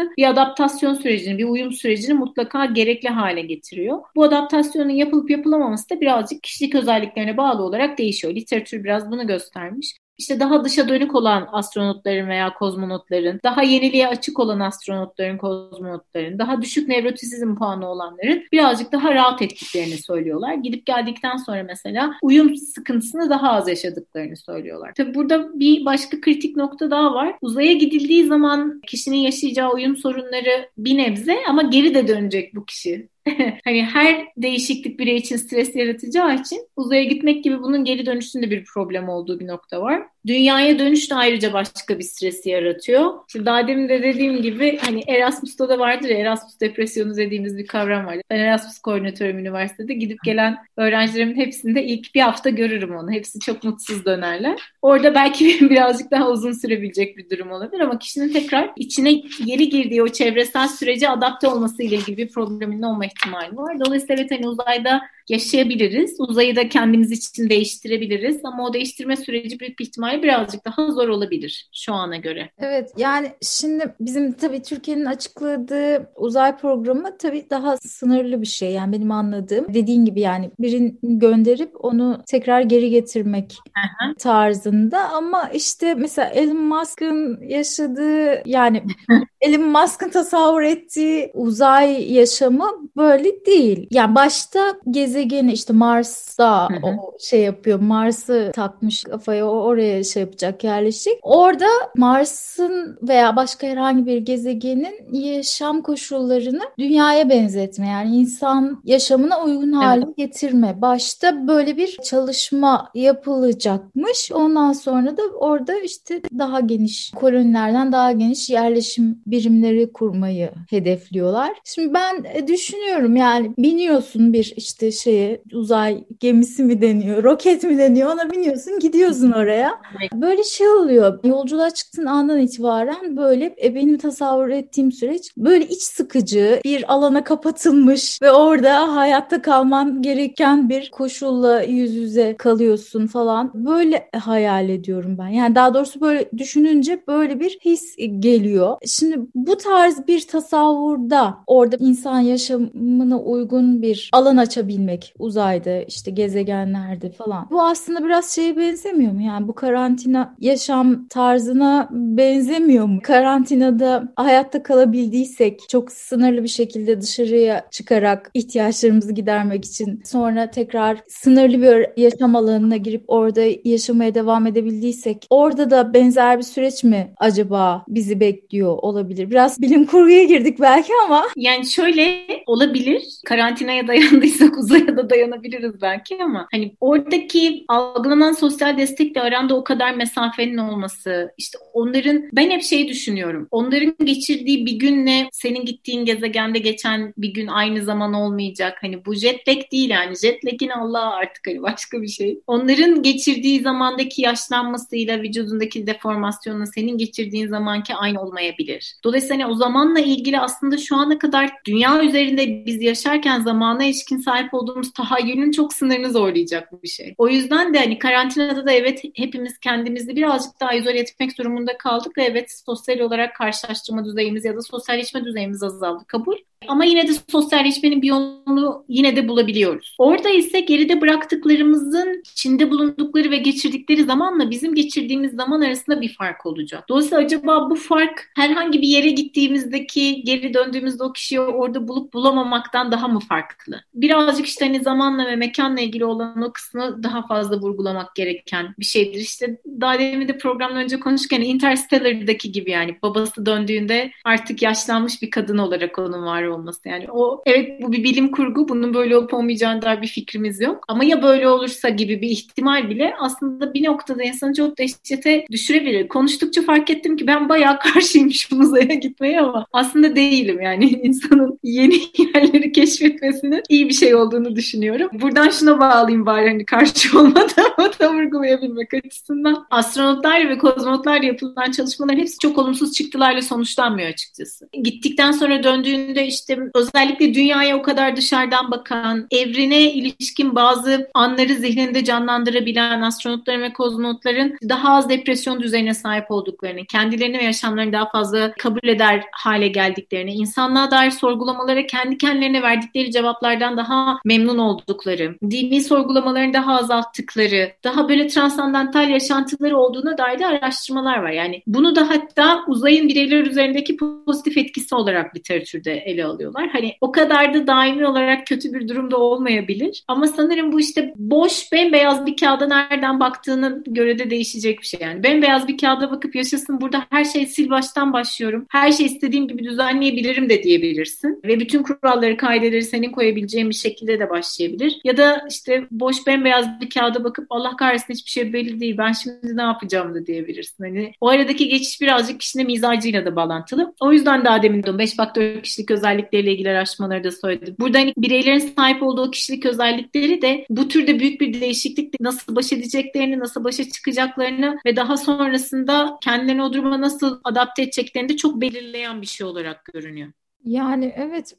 anlamlandırması 0.00 0.16
bir 0.16 0.30
adaptasyon 0.30 0.94
sürecini, 0.94 1.38
bir 1.38 1.44
uyum 1.44 1.72
sürecini 1.72 2.14
mutlaka 2.14 2.64
gerekli 2.64 3.08
hale 3.08 3.40
getiriyor. 3.40 3.98
Bu 4.16 4.24
adaptasyonun 4.24 4.90
yapılıp 4.90 5.30
yapılamaması 5.30 5.90
da 5.90 6.00
birazcık 6.00 6.42
kişilik 6.42 6.74
özelliklerine 6.74 7.36
bağlı 7.36 7.62
olarak 7.62 7.98
değişiyor. 7.98 8.34
Literatür 8.34 8.84
biraz 8.84 9.10
bunu 9.10 9.26
göstermiş 9.26 9.96
işte 10.20 10.40
daha 10.40 10.64
dışa 10.64 10.88
dönük 10.88 11.14
olan 11.14 11.48
astronotların 11.52 12.28
veya 12.28 12.54
kozmonotların, 12.54 13.40
daha 13.44 13.62
yeniliğe 13.62 14.08
açık 14.08 14.38
olan 14.38 14.60
astronotların, 14.60 15.38
kozmonotların, 15.38 16.38
daha 16.38 16.62
düşük 16.62 16.88
nevrotizm 16.88 17.54
puanı 17.54 17.90
olanların 17.90 18.42
birazcık 18.52 18.92
daha 18.92 19.14
rahat 19.14 19.42
ettiklerini 19.42 19.98
söylüyorlar. 19.98 20.54
Gidip 20.54 20.86
geldikten 20.86 21.36
sonra 21.36 21.62
mesela 21.62 22.12
uyum 22.22 22.56
sıkıntısını 22.56 23.30
daha 23.30 23.50
az 23.52 23.68
yaşadıklarını 23.68 24.36
söylüyorlar. 24.36 24.92
Tabi 24.96 25.14
burada 25.14 25.60
bir 25.60 25.84
başka 25.84 26.20
kritik 26.20 26.56
nokta 26.56 26.90
daha 26.90 27.14
var. 27.14 27.36
Uzaya 27.40 27.72
gidildiği 27.72 28.26
zaman 28.26 28.80
kişinin 28.86 29.16
yaşayacağı 29.16 29.72
uyum 29.72 29.96
sorunları 29.96 30.68
bir 30.78 30.96
nebze 30.96 31.36
ama 31.48 31.62
geri 31.62 31.94
de 31.94 32.08
dönecek 32.08 32.54
bu 32.54 32.64
kişi. 32.64 33.08
hani 33.64 33.82
her 33.84 34.26
değişiklik 34.36 34.98
birey 34.98 35.16
için 35.16 35.36
stres 35.36 35.76
yaratacağı 35.76 36.34
için 36.34 36.68
uzaya 36.76 37.04
gitmek 37.04 37.44
gibi 37.44 37.62
bunun 37.62 37.84
geri 37.84 38.06
dönüşünde 38.06 38.50
bir 38.50 38.64
problem 38.64 39.08
olduğu 39.08 39.40
bir 39.40 39.46
nokta 39.46 39.80
var. 39.82 40.02
Dünyaya 40.26 40.78
dönüş 40.78 41.10
de 41.10 41.14
ayrıca 41.14 41.52
başka 41.52 41.98
bir 41.98 42.04
stresi 42.04 42.50
yaratıyor. 42.50 43.12
Şimdi 43.28 43.46
daha 43.46 43.68
demin 43.68 43.88
de 43.88 44.02
dediğim 44.02 44.42
gibi 44.42 44.78
hani 44.84 45.02
Erasmus'ta 45.06 45.68
da 45.68 45.78
vardır 45.78 46.08
ya 46.08 46.18
Erasmus 46.18 46.60
depresyonu 46.60 47.16
dediğimiz 47.16 47.58
bir 47.58 47.66
kavram 47.66 48.06
var. 48.06 48.16
Ben 48.30 48.38
Erasmus 48.38 48.78
koordinatörüm 48.78 49.38
üniversitede 49.38 49.94
gidip 49.94 50.18
gelen 50.24 50.56
öğrencilerimin 50.76 51.36
hepsinde 51.36 51.84
ilk 51.84 52.14
bir 52.14 52.20
hafta 52.20 52.50
görürüm 52.50 52.96
onu. 52.96 53.12
Hepsi 53.12 53.40
çok 53.40 53.64
mutsuz 53.64 54.04
dönerler. 54.04 54.60
Orada 54.82 55.14
belki 55.14 55.70
birazcık 55.70 56.10
daha 56.10 56.30
uzun 56.30 56.52
sürebilecek 56.52 57.16
bir 57.16 57.30
durum 57.30 57.50
olabilir 57.50 57.80
ama 57.80 57.98
kişinin 57.98 58.32
tekrar 58.32 58.70
içine 58.76 59.22
yeni 59.44 59.68
girdiği 59.68 60.02
o 60.02 60.08
çevresel 60.08 60.68
sürece 60.68 61.08
adapte 61.08 61.48
olması 61.48 61.82
ile 61.82 61.96
ilgili 61.96 62.16
bir 62.16 62.28
problemin 62.28 62.82
olma 62.82 63.06
ihtimali 63.06 63.56
var. 63.56 63.80
Dolayısıyla 63.80 64.14
evet 64.18 64.30
hani 64.30 64.48
uzayda 64.48 65.02
yaşayabiliriz. 65.28 66.16
Uzayı 66.18 66.56
da 66.56 66.68
kendimiz 66.68 67.10
için 67.10 67.50
değiştirebiliriz 67.50 68.40
ama 68.44 68.66
o 68.66 68.72
değiştirme 68.72 69.16
süreci 69.16 69.60
büyük 69.60 69.78
bir 69.78 69.84
ihtimalle 70.10 70.22
birazcık 70.22 70.64
daha 70.64 70.90
zor 70.90 71.08
olabilir 71.08 71.68
şu 71.72 71.94
ana 71.94 72.16
göre. 72.16 72.50
Evet 72.58 72.92
yani 72.96 73.32
şimdi 73.42 73.94
bizim 74.00 74.32
tabii 74.32 74.62
Türkiye'nin 74.62 75.04
açıkladığı 75.04 76.10
uzay 76.16 76.56
programı 76.56 77.18
tabii 77.18 77.46
daha 77.50 77.76
sınırlı 77.76 78.42
bir 78.42 78.46
şey. 78.46 78.72
Yani 78.72 78.92
benim 78.92 79.10
anladığım 79.10 79.74
dediğin 79.74 80.04
gibi 80.04 80.20
yani 80.20 80.50
birini 80.58 80.96
gönderip 81.02 81.84
onu 81.84 82.22
tekrar 82.26 82.60
geri 82.60 82.90
getirmek 82.90 83.58
Aha. 83.76 84.14
tarzında 84.18 85.08
ama 85.10 85.50
işte 85.54 85.94
mesela 85.94 86.28
Elon 86.28 86.56
Musk'ın 86.56 87.40
yaşadığı 87.42 88.48
yani 88.48 88.82
Elon 89.40 89.68
Musk'ın 89.68 90.08
tasavvur 90.08 90.62
ettiği 90.62 91.30
uzay 91.34 92.12
yaşamı 92.12 92.70
böyle 92.96 93.46
değil. 93.46 93.88
Yani 93.90 94.14
başta 94.14 94.60
gezegeni 94.90 95.52
işte 95.52 95.72
Mars'ta 95.72 96.68
hı 96.70 96.74
hı. 96.74 96.86
o 96.86 97.16
şey 97.20 97.40
yapıyor. 97.40 97.80
Mars'ı 97.80 98.50
takmış 98.54 99.04
kafaya 99.04 99.46
oraya 99.46 100.04
şey 100.04 100.22
yapacak 100.22 100.64
yerleşecek. 100.64 101.18
Orada 101.22 101.66
Mars'ın 101.96 102.98
veya 103.02 103.36
başka 103.36 103.66
herhangi 103.66 104.06
bir 104.06 104.18
gezegenin 104.18 105.12
yaşam 105.12 105.82
koşullarını 105.82 106.62
dünyaya 106.78 107.30
benzetme. 107.30 107.88
Yani 107.88 108.16
insan 108.16 108.80
yaşamına 108.84 109.44
uygun 109.44 109.72
hale 109.72 110.04
evet. 110.04 110.16
getirme. 110.16 110.82
Başta 110.82 111.48
böyle 111.48 111.76
bir 111.76 111.96
çalışma 112.04 112.90
yapılacakmış. 112.94 114.32
Ondan 114.32 114.72
sonra 114.72 115.16
da 115.16 115.22
orada 115.38 115.74
işte 115.74 116.22
daha 116.38 116.60
geniş 116.60 117.10
kolonilerden 117.10 117.92
daha 117.92 118.12
geniş 118.12 118.50
yerleşim 118.50 119.22
birimleri 119.30 119.92
kurmayı 119.92 120.50
hedefliyorlar. 120.70 121.50
Şimdi 121.64 121.94
ben 121.94 122.24
e, 122.34 122.48
düşünüyorum 122.48 123.16
yani 123.16 123.54
biniyorsun 123.58 124.32
bir 124.32 124.52
işte 124.56 124.92
şeye 124.92 125.42
uzay 125.52 126.04
gemisi 126.20 126.64
mi 126.64 126.80
deniyor, 126.80 127.24
roket 127.24 127.62
mi 127.62 127.78
deniyor 127.78 128.14
ona 128.14 128.30
biniyorsun 128.30 128.78
gidiyorsun 128.78 129.30
oraya. 129.30 129.80
Böyle 130.14 130.44
şey 130.44 130.68
oluyor. 130.68 131.24
Yolculuğa 131.24 131.70
çıktığın 131.70 132.06
andan 132.06 132.38
itibaren 132.40 133.16
böyle 133.16 133.56
e, 133.64 133.74
benim 133.74 133.98
tasavvur 133.98 134.48
ettiğim 134.48 134.92
süreç 134.92 135.36
böyle 135.36 135.66
iç 135.66 135.82
sıkıcı 135.82 136.60
bir 136.64 136.92
alana 136.94 137.24
kapatılmış 137.24 138.22
ve 138.22 138.30
orada 138.30 138.96
hayatta 138.96 139.42
kalman 139.42 140.02
gereken 140.02 140.68
bir 140.68 140.90
koşulla 140.90 141.62
yüz 141.62 141.94
yüze 141.94 142.36
kalıyorsun 142.36 143.06
falan. 143.06 143.50
Böyle 143.54 144.08
hayal 144.18 144.68
ediyorum 144.68 145.16
ben. 145.18 145.28
Yani 145.28 145.54
daha 145.54 145.74
doğrusu 145.74 146.00
böyle 146.00 146.30
düşününce 146.38 147.02
böyle 147.08 147.40
bir 147.40 147.58
his 147.64 147.96
geliyor. 148.18 148.76
Şimdi 148.86 149.19
bu 149.34 149.56
tarz 149.56 150.06
bir 150.08 150.26
tasavvurda 150.26 151.38
orada 151.46 151.76
insan 151.80 152.20
yaşamına 152.20 153.20
uygun 153.20 153.82
bir 153.82 154.10
alan 154.12 154.36
açabilmek 154.36 155.14
uzayda 155.18 155.82
işte 155.82 156.10
gezegenlerde 156.10 157.10
falan. 157.10 157.48
Bu 157.50 157.62
aslında 157.62 158.04
biraz 158.04 158.34
şeye 158.34 158.56
benzemiyor 158.56 159.12
mu? 159.12 159.22
Yani 159.22 159.48
bu 159.48 159.54
karantina 159.54 160.34
yaşam 160.40 161.08
tarzına 161.08 161.88
benzemiyor 161.92 162.86
mu? 162.86 163.00
Karantinada 163.02 164.12
hayatta 164.16 164.62
kalabildiysek 164.62 165.60
çok 165.68 165.92
sınırlı 165.92 166.42
bir 166.42 166.48
şekilde 166.48 167.00
dışarıya 167.00 167.66
çıkarak 167.70 168.30
ihtiyaçlarımızı 168.34 169.12
gidermek 169.12 169.64
için 169.64 170.02
sonra 170.04 170.50
tekrar 170.50 170.98
sınırlı 171.08 171.62
bir 171.62 172.02
yaşam 172.02 172.36
alanına 172.36 172.76
girip 172.76 173.04
orada 173.08 173.40
yaşamaya 173.64 174.14
devam 174.14 174.46
edebildiysek 174.46 175.26
orada 175.30 175.70
da 175.70 175.94
benzer 175.94 176.38
bir 176.38 176.42
süreç 176.42 176.84
mi 176.84 177.14
acaba 177.18 177.84
bizi 177.88 178.20
bekliyor 178.20 178.78
olabilir? 178.82 179.09
Biraz 179.10 179.60
bilim 179.60 179.86
kurguya 179.86 180.24
girdik 180.24 180.60
belki 180.60 180.92
ama. 181.04 181.26
Yani 181.36 181.66
şöyle 181.66 182.26
olabilir. 182.46 183.02
Karantinaya 183.24 183.88
dayandıysak 183.88 184.58
uzaya 184.58 184.96
da 184.96 185.10
dayanabiliriz 185.10 185.82
belki 185.82 186.18
ama 186.22 186.48
hani 186.52 186.74
oradaki 186.80 187.64
algılanan 187.68 188.32
sosyal 188.32 188.78
destekle 188.78 189.20
aranda 189.20 189.54
o 189.54 189.64
kadar 189.64 189.94
mesafenin 189.94 190.56
olması, 190.56 191.34
işte 191.38 191.58
onların 191.72 192.22
ben 192.32 192.50
hep 192.50 192.62
şey 192.62 192.88
düşünüyorum. 192.88 193.48
Onların 193.50 193.94
geçirdiği 194.04 194.66
bir 194.66 194.72
günle 194.72 195.28
senin 195.32 195.64
gittiğin 195.64 196.04
gezegende 196.04 196.58
geçen 196.58 197.14
bir 197.16 197.34
gün 197.34 197.46
aynı 197.46 197.82
zaman 197.82 198.14
olmayacak. 198.14 198.78
Hani 198.80 199.04
bu 199.04 199.14
jet 199.14 199.48
lag 199.48 199.72
değil 199.72 199.90
yani. 199.90 200.16
Jet 200.16 200.44
lag'in 200.44 200.68
Allah 200.68 201.14
artık 201.14 201.46
hani 201.46 201.62
başka 201.62 202.02
bir 202.02 202.08
şey. 202.08 202.40
Onların 202.46 203.02
geçirdiği 203.02 203.60
zamandaki 203.60 204.22
yaşlanmasıyla 204.22 205.22
vücudundaki 205.22 205.86
deformasyonla 205.86 206.66
senin 206.66 206.98
geçirdiğin 206.98 207.48
zamanki 207.48 207.94
aynı 207.94 208.22
olmayabilir. 208.22 208.96
Dolayısıyla 209.04 209.44
hani 209.44 209.52
o 209.52 209.54
zamanla 209.54 210.00
ilgili 210.00 210.40
aslında 210.40 210.78
şu 210.78 210.96
ana 210.96 211.18
kadar 211.18 211.50
dünya 211.66 212.02
üzerinde 212.04 212.66
biz 212.66 212.82
yaşarken 212.82 213.40
zamana 213.40 213.84
ilişkin 213.84 214.18
sahip 214.18 214.54
olduğumuz 214.54 214.92
tahayyülün 214.92 215.52
çok 215.52 215.72
sınırını 215.72 216.10
zorlayacak 216.10 216.82
bir 216.82 216.88
şey. 216.88 217.14
O 217.18 217.28
yüzden 217.28 217.74
de 217.74 217.78
hani 217.78 217.98
karantinada 217.98 218.66
da 218.66 218.72
evet 218.72 219.02
hepimiz 219.14 219.58
kendimizi 219.58 220.16
birazcık 220.16 220.60
daha 220.60 220.74
izole 220.74 220.98
etmek 220.98 221.38
durumunda 221.38 221.78
kaldık 221.78 222.18
ve 222.18 222.24
evet 222.24 222.62
sosyal 222.66 222.98
olarak 222.98 223.36
karşılaştırma 223.36 224.04
düzeyimiz 224.04 224.44
ya 224.44 224.56
da 224.56 224.62
sosyalleşme 224.62 225.24
düzeyimiz 225.24 225.62
azaldı 225.62 226.04
kabul. 226.06 226.36
Ama 226.68 226.84
yine 226.84 227.08
de 227.08 227.12
sosyalleşmenin 227.28 228.02
bir 228.02 228.06
yolunu 228.06 228.84
yine 228.88 229.16
de 229.16 229.28
bulabiliyoruz. 229.28 229.96
Orada 229.98 230.28
ise 230.28 230.60
geride 230.60 231.00
bıraktıklarımızın 231.00 232.22
içinde 232.32 232.70
bulundukları 232.70 233.30
ve 233.30 233.36
geçirdikleri 233.36 234.04
zamanla 234.04 234.50
bizim 234.50 234.74
geçirdiğimiz 234.74 235.32
zaman 235.32 235.60
arasında 235.60 236.00
bir 236.00 236.14
fark 236.14 236.46
olacak. 236.46 236.84
Dolayısıyla 236.88 237.24
acaba 237.24 237.70
bu 237.70 237.74
fark 237.74 238.30
herhangi 238.36 238.82
bir 238.82 238.88
yere 238.88 239.10
gittiğimizdeki 239.10 240.22
geri 240.24 240.54
döndüğümüzde 240.54 241.04
o 241.04 241.12
kişiyi 241.12 241.40
orada 241.40 241.88
bulup 241.88 242.14
bulamamaktan 242.14 242.92
daha 242.92 243.08
mı 243.08 243.20
farklı? 243.20 243.80
Birazcık 243.94 244.46
işte 244.46 244.66
hani 244.66 244.80
zamanla 244.80 245.26
ve 245.26 245.36
mekanla 245.36 245.80
ilgili 245.80 246.04
olan 246.04 246.42
o 246.42 246.52
kısmı 246.52 247.02
daha 247.02 247.26
fazla 247.26 247.60
vurgulamak 247.60 248.14
gereken 248.14 248.74
bir 248.78 248.84
şeydir. 248.84 249.20
İşte 249.20 249.60
daha 249.80 249.98
demin 249.98 250.28
de 250.28 250.38
programdan 250.38 250.82
önce 250.84 251.00
konuşurken 251.00 251.40
Interstellar'daki 251.40 252.52
gibi 252.52 252.70
yani 252.70 252.98
babası 253.02 253.46
döndüğünde 253.46 254.10
artık 254.24 254.62
yaşlanmış 254.62 255.22
bir 255.22 255.30
kadın 255.30 255.58
olarak 255.58 255.98
onun 255.98 256.26
var 256.26 256.49
olması. 256.50 256.88
Yani 256.88 257.06
o 257.12 257.42
evet 257.46 257.82
bu 257.82 257.92
bir 257.92 258.04
bilim 258.04 258.30
kurgu. 258.30 258.68
Bunun 258.68 258.94
böyle 258.94 259.16
olup 259.16 259.34
olmayacağına 259.34 259.82
dair 259.82 260.02
bir 260.02 260.06
fikrimiz 260.06 260.60
yok. 260.60 260.84
Ama 260.88 261.04
ya 261.04 261.22
böyle 261.22 261.48
olursa 261.48 261.88
gibi 261.88 262.22
bir 262.22 262.28
ihtimal 262.28 262.90
bile 262.90 263.14
aslında 263.20 263.74
bir 263.74 263.84
noktada 263.84 264.22
insanı 264.22 264.54
çok 264.54 264.78
dehşete 264.78 265.46
düşürebilir. 265.50 266.08
Konuştukça 266.08 266.62
fark 266.62 266.90
ettim 266.90 267.16
ki 267.16 267.26
ben 267.26 267.48
bayağı 267.48 267.78
karşıymışım 267.92 268.60
uzaya 268.60 268.94
gitmeye 268.94 269.40
ama 269.40 269.66
aslında 269.72 270.16
değilim. 270.16 270.60
Yani 270.60 270.88
insanın 271.02 271.58
yeni 271.62 271.94
yerleri 272.34 272.72
keşfetmesinin 272.72 273.62
iyi 273.68 273.88
bir 273.88 273.94
şey 273.94 274.14
olduğunu 274.14 274.56
düşünüyorum. 274.56 275.10
Buradan 275.12 275.50
şuna 275.50 275.80
bağlayayım 275.80 276.26
bari 276.26 276.48
hani 276.48 276.64
karşı 276.64 277.18
olmadığımı 277.18 277.98
da 278.00 278.14
vurgulayabilmek 278.14 278.94
açısından. 278.94 279.66
Astronotlar 279.70 280.48
ve 280.48 280.58
kozmonotlarla 280.58 281.26
yapılan 281.26 281.70
çalışmalar 281.70 282.16
hepsi 282.16 282.38
çok 282.38 282.58
olumsuz 282.58 282.92
çıktılarla 282.92 283.42
sonuçlanmıyor 283.42 284.08
açıkçası. 284.08 284.68
Gittikten 284.82 285.32
sonra 285.32 285.62
döndüğünde 285.62 286.26
işte 286.26 286.39
işte 286.40 286.58
özellikle 286.74 287.34
dünyaya 287.34 287.76
o 287.76 287.82
kadar 287.82 288.16
dışarıdan 288.16 288.70
bakan, 288.70 289.26
evrene 289.30 289.92
ilişkin 289.92 290.54
bazı 290.54 291.08
anları 291.14 291.54
zihninde 291.54 292.04
canlandırabilen 292.04 293.00
astronotların 293.00 293.62
ve 293.62 293.72
kozmonotların 293.72 294.58
daha 294.68 294.96
az 294.96 295.08
depresyon 295.08 295.62
düzeyine 295.62 295.94
sahip 295.94 296.30
olduklarını, 296.30 296.84
kendilerini 296.86 297.38
ve 297.38 297.44
yaşamlarını 297.44 297.92
daha 297.92 298.10
fazla 298.10 298.52
kabul 298.58 298.88
eder 298.88 299.24
hale 299.32 299.68
geldiklerini, 299.68 300.32
insanlığa 300.32 300.90
dair 300.90 301.10
sorgulamalara 301.10 301.86
kendi 301.86 302.18
kendilerine 302.18 302.62
verdikleri 302.62 303.10
cevaplardan 303.10 303.76
daha 303.76 304.18
memnun 304.24 304.58
oldukları, 304.58 305.36
dini 305.50 305.80
sorgulamalarını 305.80 306.52
daha 306.52 306.78
azalttıkları, 306.78 307.72
daha 307.84 308.08
böyle 308.08 308.26
transandantal 308.26 309.08
yaşantıları 309.08 309.78
olduğuna 309.78 310.18
dair 310.18 310.38
de 310.38 310.46
araştırmalar 310.46 311.18
var. 311.22 311.30
Yani 311.30 311.62
bunu 311.66 311.96
da 311.96 312.08
hatta 312.08 312.64
uzayın 312.66 313.08
bireyler 313.08 313.46
üzerindeki 313.46 313.96
pozitif 313.96 314.56
etkisi 314.56 314.94
olarak 314.94 315.36
literatürde 315.36 315.92
ele 315.92 316.26
alıyorlar. 316.30 316.68
Hani 316.68 316.94
o 317.00 317.12
kadar 317.12 317.54
da 317.54 317.66
daimi 317.66 318.06
olarak 318.06 318.46
kötü 318.46 318.74
bir 318.74 318.88
durumda 318.88 319.16
olmayabilir. 319.16 320.04
Ama 320.08 320.26
sanırım 320.26 320.72
bu 320.72 320.80
işte 320.80 321.14
boş 321.16 321.72
bembeyaz 321.72 322.26
bir 322.26 322.36
kağıda 322.36 322.66
nereden 322.66 323.20
baktığına 323.20 323.78
göre 323.86 324.18
de 324.18 324.30
değişecek 324.30 324.80
bir 324.80 324.86
şey. 324.86 325.00
Yani 325.02 325.22
bembeyaz 325.22 325.68
bir 325.68 325.78
kağıda 325.78 326.10
bakıp 326.10 326.34
yaşasın 326.34 326.80
burada 326.80 327.06
her 327.10 327.24
şey 327.24 327.46
sil 327.54 327.68
baştan 327.70 328.12
başlıyorum. 328.12 328.66
Her 328.68 328.92
şey 328.92 329.06
istediğim 329.06 329.48
gibi 329.48 329.64
düzenleyebilirim 329.64 330.48
de 330.48 330.62
diyebilirsin. 330.62 331.40
Ve 331.44 331.60
bütün 331.60 331.82
kuralları, 331.82 332.36
kaideleri 332.36 332.82
senin 332.82 333.12
koyabileceğin 333.12 333.70
bir 333.70 333.74
şekilde 333.74 334.20
de 334.20 334.30
başlayabilir. 334.30 335.00
Ya 335.04 335.16
da 335.16 335.46
işte 335.50 335.84
boş 335.90 336.26
bembeyaz 336.26 336.80
bir 336.80 336.90
kağıda 336.90 337.24
bakıp 337.24 337.46
Allah 337.50 337.76
kahretsin 337.76 338.14
hiçbir 338.14 338.30
şey 338.30 338.52
belli 338.52 338.80
değil. 338.80 338.98
Ben 338.98 339.12
şimdi 339.12 339.56
ne 339.56 339.62
yapacağım 339.62 340.14
da 340.14 340.26
diyebilirsin. 340.26 340.84
Hani 340.84 341.12
o 341.20 341.28
aradaki 341.28 341.68
geçiş 341.68 342.00
birazcık 342.00 342.40
kişinin 342.40 342.66
mizacıyla 342.66 343.24
da 343.24 343.36
bağlantılı. 343.36 343.94
O 344.00 344.12
yüzden 344.12 344.44
daha 344.44 344.62
demin 344.62 344.80
5 344.98 345.16
faktör 345.16 345.62
kişilik 345.62 345.90
özellik 345.90 346.19
özellikleriyle 346.20 346.52
ilgili 346.52 346.70
araştırmaları 346.70 347.24
da 347.24 347.30
söyledim. 347.30 347.76
Burada 347.78 347.98
hani 347.98 348.14
bireylerin 348.16 348.74
sahip 348.76 349.02
olduğu 349.02 349.30
kişilik 349.30 349.66
özellikleri 349.66 350.42
de 350.42 350.66
bu 350.70 350.88
türde 350.88 351.20
büyük 351.20 351.40
bir 351.40 351.60
değişiklikle 351.60 352.16
nasıl 352.20 352.56
baş 352.56 352.72
edeceklerini, 352.72 353.38
nasıl 353.38 353.64
başa 353.64 353.90
çıkacaklarını 353.90 354.78
ve 354.86 354.96
daha 354.96 355.16
sonrasında 355.16 356.18
kendilerini 356.24 356.62
o 356.62 356.72
duruma 356.72 357.00
nasıl 357.00 357.40
adapte 357.44 357.82
edeceklerini 357.82 358.28
de 358.28 358.36
çok 358.36 358.60
belirleyen 358.60 359.22
bir 359.22 359.26
şey 359.26 359.46
olarak 359.46 359.84
görünüyor. 359.84 360.32
Yani 360.64 361.14
evet 361.16 361.56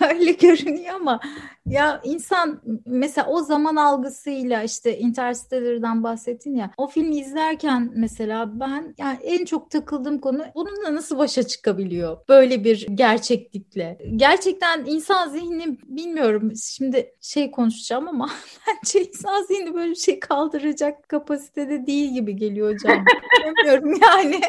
öyle 0.10 0.32
görünüyor 0.32 0.94
ama 0.94 1.20
ya 1.66 2.00
insan 2.04 2.60
mesela 2.86 3.26
o 3.28 3.40
zaman 3.42 3.76
algısıyla 3.76 4.62
işte 4.62 4.98
Interstellar'dan 4.98 6.02
bahsettin 6.02 6.56
ya 6.56 6.70
o 6.76 6.86
filmi 6.86 7.16
izlerken 7.16 7.92
mesela 7.94 8.60
ben 8.60 8.94
yani 8.98 9.18
en 9.22 9.44
çok 9.44 9.70
takıldığım 9.70 10.18
konu 10.18 10.44
bununla 10.54 10.94
nasıl 10.94 11.18
başa 11.18 11.42
çıkabiliyor 11.42 12.16
böyle 12.28 12.64
bir 12.64 12.86
gerçeklikle. 12.94 13.98
Gerçekten 14.16 14.84
insan 14.84 15.28
zihni 15.28 15.78
bilmiyorum 15.82 16.52
şimdi 16.56 17.14
şey 17.20 17.50
konuşacağım 17.50 18.08
ama 18.08 18.30
bence 18.66 19.04
insan 19.04 19.42
zihni 19.42 19.74
böyle 19.74 19.90
bir 19.90 19.96
şey 19.96 20.20
kaldıracak 20.20 21.08
kapasitede 21.08 21.86
değil 21.86 22.14
gibi 22.14 22.36
geliyor 22.36 22.74
hocam. 22.74 23.04
Bilmiyorum 23.46 24.00
yani. 24.02 24.40